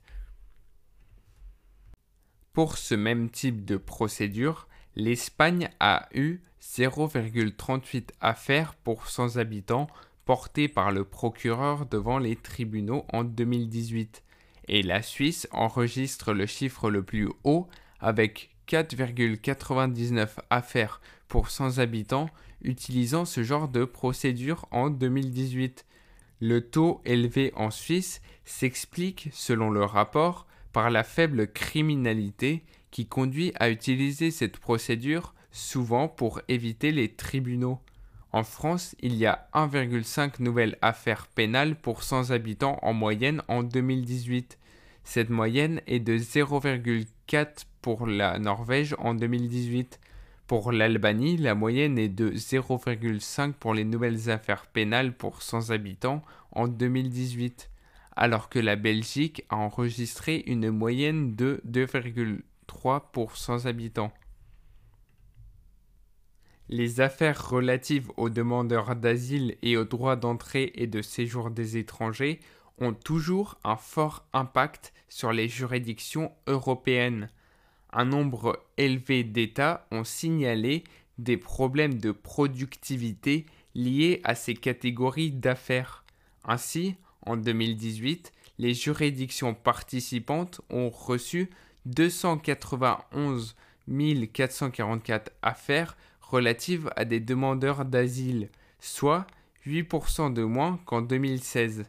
Pour 2.59 2.77
ce 2.77 2.97
même 2.97 3.31
type 3.31 3.65
de 3.65 3.77
procédure, 3.77 4.67
l'Espagne 4.97 5.71
a 5.79 6.09
eu 6.13 6.41
0,38 6.61 8.09
affaires 8.21 8.75
pour 8.75 9.07
100 9.07 9.37
habitants 9.37 9.87
portées 10.25 10.67
par 10.67 10.91
le 10.91 11.05
procureur 11.05 11.87
devant 11.87 12.19
les 12.19 12.35
tribunaux 12.35 13.05
en 13.13 13.23
2018 13.23 14.25
et 14.67 14.83
la 14.83 15.03
Suisse 15.03 15.47
enregistre 15.53 16.33
le 16.33 16.47
chiffre 16.47 16.91
le 16.91 17.05
plus 17.05 17.29
haut 17.45 17.69
avec 18.01 18.51
4,99 18.67 20.29
affaires 20.51 21.01
pour 21.29 21.51
100 21.51 21.79
habitants 21.79 22.29
utilisant 22.61 23.25
ce 23.25 23.45
genre 23.45 23.69
de 23.69 23.85
procédure 23.85 24.67
en 24.73 24.91
2018. 24.91 25.87
Le 26.41 26.69
taux 26.69 27.03
élevé 27.05 27.53
en 27.55 27.71
Suisse 27.71 28.21
s'explique, 28.45 29.29
selon 29.31 29.71
le 29.71 29.85
rapport, 29.85 30.49
par 30.73 30.91
la 30.91 31.05
faible 31.05 31.51
criminalité 31.53 32.63
qui 32.91 33.07
conduit 33.07 33.53
à 33.57 33.71
utiliser 33.71 34.31
cette 34.31 34.59
procédure 34.59 35.35
souvent 35.51 36.09
pour 36.09 36.41
éviter 36.49 36.93
les 36.93 37.09
tribunaux. 37.09 37.81
En 38.33 38.45
France, 38.45 38.95
il 39.01 39.15
y 39.15 39.27
a 39.27 39.49
1,5 39.55 40.43
nouvelles 40.43 40.77
affaires 40.83 41.27
pénales 41.29 41.77
pour 41.77 42.03
100 42.03 42.31
habitants 42.31 42.79
en 42.83 42.93
moyenne 42.93 43.43
en 43.49 43.63
2018. 43.63 44.59
Cette 45.05 45.31
moyenne 45.31 45.81
est 45.87 46.01
de 46.01 46.19
0,4 46.19 47.65
pour 47.81 48.07
la 48.07 48.39
Norvège 48.39 48.95
en 48.99 49.15
2018. 49.15 49.99
Pour 50.47 50.73
l'Albanie, 50.73 51.37
la 51.37 51.55
moyenne 51.55 51.99
est 51.99 52.09
de 52.09 52.31
0,5 52.31 53.53
pour 53.53 53.75
les 53.75 53.85
nouvelles 53.85 54.31
affaires 54.31 54.67
pénales 54.67 55.15
pour 55.15 55.43
100 55.43 55.71
habitants 55.71 56.23
en 56.53 56.69
2018, 56.69 57.71
alors 58.19 58.51
que 58.51 58.59
la 58.59 58.77
Belgique 58.77 59.45
a 59.49 59.57
enregistré 59.57 60.45
une 60.47 60.71
moyenne 60.71 61.35
de 61.35 61.63
2,3 61.67 63.03
pour 63.11 63.37
100 63.37 63.65
habitants. 63.65 64.13
Les 66.69 67.01
affaires 67.01 67.49
relatives 67.49 68.11
aux 68.19 68.29
demandeurs 68.29 68.95
d'asile 68.95 69.57
et 69.63 69.79
aux 69.79 69.87
droits 69.87 70.17
d'entrée 70.17 70.73
et 70.75 70.87
de 70.87 71.01
séjour 71.01 71.51
des 71.51 71.79
étrangers 71.79 72.41
ont 72.77 72.93
toujours 72.93 73.59
un 73.65 73.77
fort 73.77 74.27
impact 74.35 74.93
sur 75.09 75.33
les 75.33 75.49
juridictions 75.49 76.31
européennes 76.47 77.31
un 77.93 78.05
nombre 78.05 78.65
élevé 78.77 79.25
d'États 79.25 79.87
ont 79.91 80.05
signalé 80.05 80.85
des 81.17 81.37
problèmes 81.37 81.99
de 81.99 82.13
productivité 82.13 83.47
liés 83.75 84.21
à 84.25 84.35
ces 84.35 84.55
catégories 84.55 85.33
d'affaires. 85.33 86.05
Ainsi, 86.45 86.97
en 87.29 87.37
2018, 87.37 88.33
les 88.59 88.75
juridictions 88.75 89.55
participantes 89.55 90.61
ont 90.71 90.91
reçu 90.91 91.51
291 91.87 93.55
444 94.33 95.33
affaires 95.43 95.97
relatives 96.21 96.91
à 96.97 97.05
des 97.05 97.21
demandeurs 97.21 97.85
d'asile, 97.85 98.51
soit 98.81 99.27
8% 99.67 100.33
de 100.33 100.45
moins 100.45 100.79
qu'en 100.85 101.03
2016. 101.03 101.85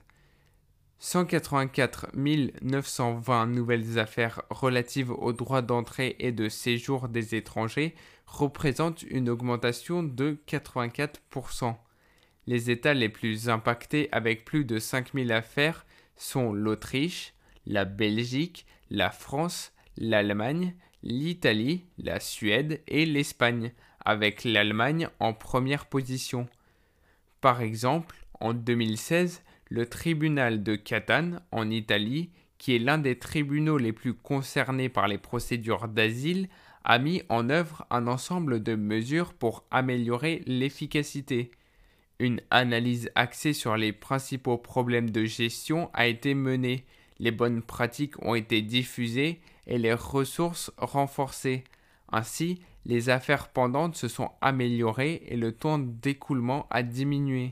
184 1.02 2.08
920 2.14 3.48
nouvelles 3.48 4.00
affaires 4.00 4.42
relatives 4.50 5.12
aux 5.12 5.32
droits 5.32 5.62
d'entrée 5.62 6.18
et 6.20 6.34
de 6.34 6.50
séjour 6.50 7.08
des 7.08 7.36
étrangers 7.36 7.96
représentent 8.26 9.04
une 9.04 9.30
augmentation 9.30 10.04
de 10.04 10.38
84%. 10.48 11.76
Les 12.50 12.72
États 12.72 12.96
les 12.96 13.10
plus 13.10 13.48
impactés 13.48 14.10
avec 14.12 14.44
plus 14.44 14.66
de 14.66 14.80
5000 14.80 15.32
affaires 15.32 15.86
sont 16.16 16.52
l'Autriche, 16.52 17.36
la 17.68 17.86
Belgique, 17.86 18.66
la 18.90 19.12
France, 19.12 19.72
l'Allemagne, 19.98 20.74
l'Italie, 21.04 21.86
la 22.00 22.20
Suède 22.20 22.82
et 22.88 23.06
l'Espagne, 23.06 23.72
avec 24.04 24.46
l'Allemagne 24.46 25.10
en 25.20 25.32
première 25.36 25.86
position. 25.86 26.48
Par 27.40 27.62
exemple, 27.62 28.16
en 28.40 28.56
2016, 28.56 29.44
le 29.70 29.86
tribunal 29.86 30.64
de 30.64 30.76
Catane, 30.76 31.44
en 31.52 31.70
Italie, 31.70 32.32
qui 32.58 32.76
est 32.76 32.80
l'un 32.80 32.98
des 32.98 33.20
tribunaux 33.20 33.78
les 33.78 33.94
plus 33.94 34.16
concernés 34.16 34.90
par 34.90 35.08
les 35.08 35.20
procédures 35.20 35.88
d'asile, 35.88 36.50
a 36.84 36.98
mis 36.98 37.22
en 37.30 37.52
œuvre 37.52 37.86
un 37.92 38.08
ensemble 38.08 38.64
de 38.64 38.74
mesures 38.74 39.36
pour 39.36 39.66
améliorer 39.70 40.42
l'efficacité. 40.48 41.52
Une 42.20 42.42
analyse 42.52 43.10
axée 43.16 43.54
sur 43.54 43.78
les 43.78 43.94
principaux 43.94 44.58
problèmes 44.58 45.10
de 45.10 45.24
gestion 45.24 45.90
a 45.94 46.08
été 46.08 46.34
menée, 46.34 46.84
les 47.20 47.32
bonnes 47.32 47.62
pratiques 47.62 48.22
ont 48.22 48.36
été 48.36 48.62
diffusées 48.62 49.40
et 49.68 49.78
les 49.78 49.94
ressources 49.94 50.72
renforcées. 50.78 51.64
Ainsi, 52.12 52.62
les 52.86 53.10
affaires 53.10 53.50
pendantes 53.50 53.96
se 53.96 54.10
sont 54.10 54.32
améliorées 54.42 55.24
et 55.28 55.38
le 55.38 55.54
temps 55.54 55.80
d'écoulement 55.80 56.68
a 56.70 56.84
diminué. 56.84 57.52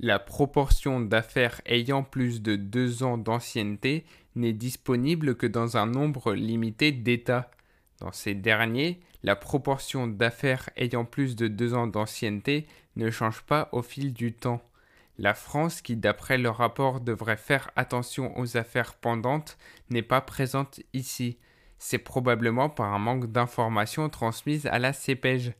La 0.00 0.18
proportion 0.18 1.00
d'affaires 1.00 1.62
ayant 1.64 2.02
plus 2.02 2.42
de 2.42 2.56
deux 2.56 3.04
ans 3.04 3.16
d'ancienneté 3.16 4.04
n'est 4.34 4.52
disponible 4.52 5.36
que 5.36 5.46
dans 5.46 5.76
un 5.78 5.86
nombre 5.86 6.34
limité 6.34 6.92
d'États. 6.92 7.50
Dans 8.00 8.12
ces 8.12 8.34
derniers, 8.34 9.00
la 9.24 9.36
proportion 9.36 10.06
d'affaires 10.06 10.68
ayant 10.76 11.06
plus 11.06 11.34
de 11.34 11.48
deux 11.48 11.72
ans 11.72 11.86
d'ancienneté 11.86 12.66
ne 12.96 13.10
change 13.10 13.40
pas 13.40 13.70
au 13.72 13.80
fil 13.80 14.12
du 14.12 14.34
temps. 14.34 14.62
La 15.16 15.32
France, 15.32 15.80
qui 15.80 15.96
d'après 15.96 16.36
le 16.36 16.50
rapport 16.50 17.00
devrait 17.00 17.38
faire 17.38 17.70
attention 17.74 18.38
aux 18.38 18.58
affaires 18.58 18.92
pendantes, 18.92 19.56
n'est 19.88 20.02
pas 20.02 20.20
présente 20.20 20.80
ici. 20.92 21.38
C'est 21.78 21.98
probablement 21.98 22.68
par 22.68 22.92
un 22.92 22.98
manque 22.98 23.32
d'informations 23.32 24.10
transmises 24.10 24.66
à 24.66 24.78
la 24.78 24.92
CEPEJ. 24.92 25.54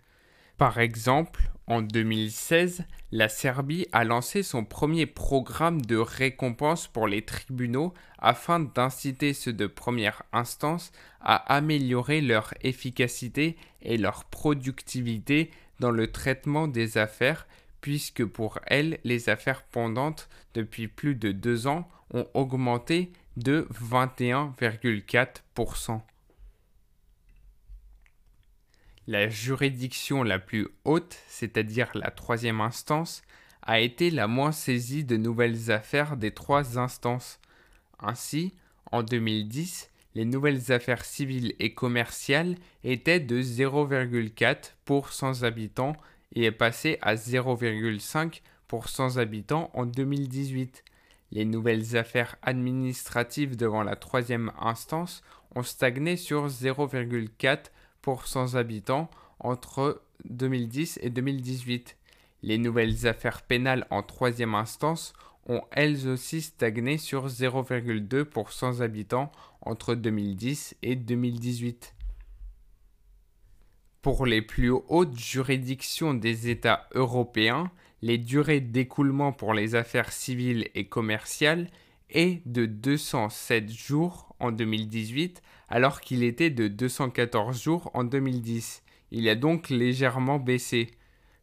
Par 0.59 0.78
exemple, 0.78 1.50
en 1.66 1.82
2016, 1.82 2.84
la 3.11 3.28
Serbie 3.28 3.88
a 3.92 4.05
lancé 4.05 4.44
son 4.44 4.64
premier 4.64 5.07
programme 5.07 5.82
de 5.82 5.96
récompense 5.96 6.86
pour 6.86 7.09
les 7.09 7.22
tribunaux 7.22 7.92
afin 8.18 8.61
d'inciter 8.61 9.32
ceux 9.32 9.52
de 9.52 9.66
première 9.66 10.22
instance 10.32 10.92
à 11.20 11.34
améliorer 11.55 12.20
leur 12.20 12.55
efficacité 12.62 13.57
et 13.82 13.96
leur 13.96 14.26
productivité 14.26 15.50
dans 15.80 15.90
le 15.90 16.12
traitement 16.12 16.68
des 16.68 16.98
affaires, 16.98 17.48
puisque 17.80 18.24
pour 18.24 18.61
elle, 18.66 19.00
les 19.05 19.28
affaires 19.28 19.64
pendantes 19.64 20.28
depuis 20.55 20.86
plus 20.86 21.16
de 21.16 21.32
deux 21.32 21.66
ans 21.66 21.88
ont 22.12 22.28
augmenté 22.34 23.11
de 23.36 23.66
21,4%. 23.72 26.00
La 29.07 29.28
juridiction 29.28 30.22
la 30.22 30.38
plus 30.38 30.66
haute, 30.86 31.18
c'est-à-dire 31.28 31.90
la 31.94 32.11
troisième 32.11 32.62
instance, 32.62 33.22
a 33.61 33.80
été 33.80 34.11
la 34.11 34.26
moins 34.26 34.52
saisie 34.52 35.05
de 35.05 35.18
nouvelles 35.18 35.70
affaires 35.70 36.16
des 36.16 36.30
trois 36.30 36.78
instances. 36.78 37.38
Ainsi, 37.98 38.55
en 38.92 39.02
2010, 39.02 39.90
les 40.14 40.24
nouvelles 40.24 40.72
affaires 40.72 41.05
civiles 41.05 41.55
et 41.59 41.74
commerciales 41.74 42.57
étaient 42.82 43.20
de 43.20 43.42
0,4 43.42 44.72
pour 44.86 45.12
100 45.12 45.42
habitants 45.42 45.96
et 46.34 46.44
est 46.44 46.52
passé 46.52 46.96
à 47.02 47.14
0,5 47.14 48.40
pour 48.68 48.88
100 48.88 49.18
habitants 49.18 49.70
en 49.74 49.84
2018. 49.84 50.82
Les 51.30 51.44
nouvelles 51.44 51.96
affaires 51.98 52.36
administratives 52.40 53.57
devant 53.57 53.82
la 53.82 53.96
troisième 53.96 54.50
instance 54.59 55.22
ont 55.55 55.62
stagné 55.62 56.16
sur 56.16 56.46
0,4 56.48 57.70
pour 58.05 58.26
100 58.26 58.57
habitants 58.57 59.09
entre 59.40 60.02
2010 60.26 60.98
et 61.00 61.09
2018. 61.09 61.96
Les 62.42 62.59
nouvelles 62.59 63.07
affaires 63.07 63.40
pénales 63.40 63.86
en 63.88 64.02
troisième 64.02 64.55
instance 64.55 65.14
ont 65.48 65.62
elles 65.70 66.07
aussi 66.07 66.42
stagné 66.42 66.98
sur 66.98 67.28
0,2 67.28 68.24
pour 68.24 68.52
100 68.52 68.82
habitants 68.82 69.32
entre 69.62 69.94
2010 69.94 70.76
et 70.82 70.96
2018. 70.96 71.94
Pour 74.02 74.26
les 74.26 74.42
plus 74.42 74.68
hautes 74.68 75.16
juridictions 75.16 76.12
des 76.12 76.50
États 76.50 76.86
européens, 76.92 77.70
les 78.02 78.18
durées 78.18 78.61
d'écoulement 78.61 79.32
pour 79.32 79.55
les 79.55 79.76
affaires 79.76 80.12
civiles 80.12 80.68
et 80.74 80.88
commerciales 80.90 81.70
est 82.11 82.42
de 82.44 82.66
207 82.66 83.72
jours 83.72 84.36
en 84.40 84.52
2018 84.52 85.40
alors 85.75 86.01
qu'il 86.01 86.22
était 86.22 86.51
de 86.51 86.68
214 86.68 87.61
jours 87.61 87.91
en 87.95 88.05
2010. 88.05 88.85
Il 89.11 89.29
a 89.29 89.35
donc 89.35 89.70
légèrement 89.70 90.39
baissé. 90.39 90.93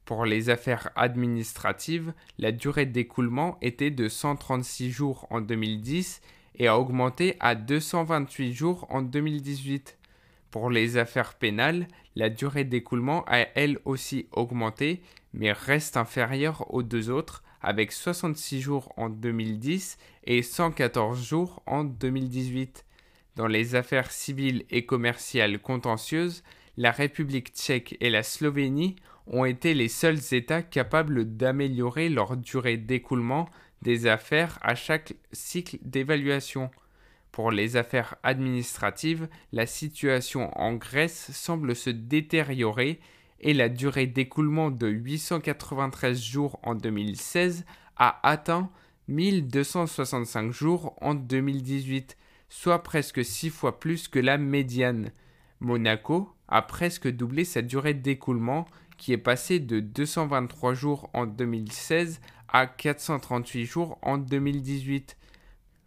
Pour 0.05 0.23
les 0.23 0.49
affaires 0.49 0.89
administratives, 0.95 2.13
la 2.39 2.53
durée 2.53 2.85
d'écoulement 2.85 3.57
était 3.61 3.91
de 3.91 4.07
136 4.07 4.89
jours 4.89 5.27
en 5.31 5.41
2010 5.41 6.21
et 6.55 6.69
a 6.69 6.79
augmenté 6.79 7.35
à 7.41 7.55
228 7.55 8.53
jours 8.53 8.87
en 8.89 9.01
2018. 9.01 9.97
Pour 10.49 10.69
les 10.69 10.95
affaires 10.95 11.33
pénales, 11.33 11.89
la 12.15 12.29
durée 12.29 12.63
d'écoulement 12.63 13.25
a 13.27 13.39
elle 13.55 13.79
aussi 13.83 14.27
augmenté, 14.31 15.01
mais 15.33 15.51
reste 15.51 15.97
inférieure 15.97 16.73
aux 16.73 16.83
deux 16.83 17.09
autres, 17.09 17.43
avec 17.61 17.91
66 17.91 18.61
jours 18.61 18.93
en 18.95 19.09
2010 19.09 19.97
et 20.23 20.41
114 20.41 21.21
jours 21.21 21.61
en 21.65 21.83
2018. 21.83 22.85
Dans 23.35 23.47
les 23.47 23.75
affaires 23.75 24.11
civiles 24.11 24.65
et 24.69 24.85
commerciales 24.85 25.59
contentieuses, 25.59 26.43
la 26.77 26.91
République 26.91 27.53
tchèque 27.53 27.97
et 27.99 28.09
la 28.09 28.23
Slovénie 28.23 28.95
ont 29.27 29.45
été 29.45 29.73
les 29.73 29.87
seuls 29.87 30.19
États 30.31 30.63
capables 30.63 31.37
d'améliorer 31.37 32.09
leur 32.09 32.37
durée 32.37 32.77
d'écoulement 32.77 33.47
des 33.81 34.07
affaires 34.07 34.59
à 34.61 34.75
chaque 34.75 35.13
cycle 35.31 35.77
d'évaluation. 35.81 36.69
Pour 37.31 37.51
les 37.51 37.77
affaires 37.77 38.15
administratives, 38.23 39.29
la 39.53 39.65
situation 39.65 40.51
en 40.59 40.73
Grèce 40.73 41.31
semble 41.31 41.75
se 41.75 41.89
détériorer 41.89 42.99
et 43.39 43.53
la 43.53 43.69
durée 43.69 44.07
d'écoulement 44.07 44.69
de 44.69 44.87
893 44.87 46.21
jours 46.21 46.59
en 46.63 46.75
2016 46.75 47.65
a 47.95 48.19
atteint 48.27 48.69
1265 49.07 50.51
jours 50.51 50.95
en 51.01 51.15
2018, 51.15 52.17
soit 52.51 52.83
presque 52.83 53.23
six 53.23 53.49
fois 53.49 53.79
plus 53.79 54.09
que 54.09 54.19
la 54.19 54.37
médiane. 54.37 55.11
Monaco 55.61 56.29
a 56.49 56.61
presque 56.61 57.07
doublé 57.07 57.45
sa 57.45 57.61
durée 57.61 57.93
d'écoulement 57.93 58.65
qui 58.97 59.13
est 59.13 59.17
passée 59.17 59.59
de 59.59 59.79
223 59.79 60.73
jours 60.73 61.09
en 61.13 61.25
2016 61.25 62.19
à 62.49 62.67
438 62.67 63.65
jours 63.65 63.97
en 64.01 64.17
2018. 64.17 65.17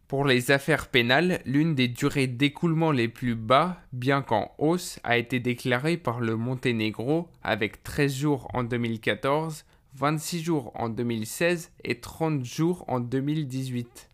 Pour 0.08 0.24
les 0.24 0.50
affaires 0.50 0.88
pénales, 0.88 1.42
l'une 1.44 1.74
des 1.74 1.88
durées 1.88 2.28
d'écoulement 2.28 2.92
les 2.92 3.08
plus 3.08 3.34
bas, 3.34 3.82
bien 3.92 4.22
qu'en 4.22 4.50
hausse, 4.56 4.98
a 5.04 5.18
été 5.18 5.40
déclarée 5.40 5.98
par 5.98 6.20
le 6.20 6.36
Monténégro 6.36 7.28
avec 7.42 7.82
13 7.82 8.14
jours 8.14 8.48
en 8.54 8.64
2014, 8.64 9.66
26 9.96 10.42
jours 10.42 10.72
en 10.76 10.88
2016 10.88 11.72
et 11.84 12.00
30 12.00 12.42
jours 12.42 12.84
en 12.88 13.00
2018. 13.00 14.08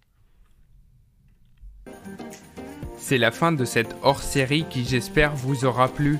C'est 2.96 3.18
la 3.18 3.30
fin 3.30 3.50
de 3.50 3.64
cette 3.64 3.96
hors-série 4.02 4.66
qui 4.70 4.84
j'espère 4.84 5.34
vous 5.34 5.64
aura 5.64 5.88
plu. 5.88 6.18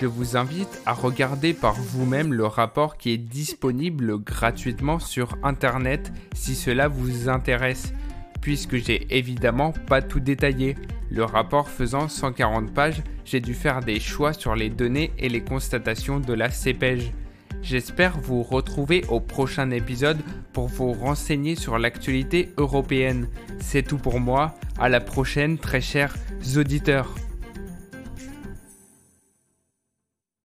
Je 0.00 0.06
vous 0.06 0.36
invite 0.36 0.82
à 0.86 0.92
regarder 0.92 1.52
par 1.52 1.74
vous-même 1.74 2.32
le 2.32 2.46
rapport 2.46 2.96
qui 2.96 3.12
est 3.12 3.18
disponible 3.18 4.18
gratuitement 4.18 4.98
sur 4.98 5.36
Internet 5.44 6.12
si 6.34 6.56
cela 6.56 6.88
vous 6.88 7.28
intéresse 7.28 7.92
puisque 8.40 8.76
j'ai 8.76 9.06
évidemment 9.16 9.72
pas 9.86 10.02
tout 10.02 10.20
détaillé. 10.20 10.76
Le 11.10 11.24
rapport 11.24 11.68
faisant 11.68 12.08
140 12.08 12.74
pages, 12.74 13.02
j'ai 13.24 13.40
dû 13.40 13.54
faire 13.54 13.80
des 13.80 14.00
choix 14.00 14.32
sur 14.32 14.56
les 14.56 14.68
données 14.68 15.12
et 15.18 15.28
les 15.28 15.42
constatations 15.42 16.18
de 16.18 16.32
la 16.34 16.48
CPEJ. 16.48 17.12
J'espère 17.62 18.18
vous 18.18 18.42
retrouver 18.42 19.04
au 19.08 19.20
prochain 19.20 19.70
épisode 19.70 20.18
pour 20.52 20.66
vous 20.66 20.92
renseigner 20.92 21.54
sur 21.54 21.78
l'actualité 21.78 22.52
européenne. 22.56 23.28
C'est 23.60 23.84
tout 23.84 23.98
pour 23.98 24.18
moi, 24.18 24.56
à 24.78 24.88
la 24.88 25.00
prochaine 25.00 25.58
très 25.58 25.80
chers 25.80 26.16
auditeurs. 26.56 27.14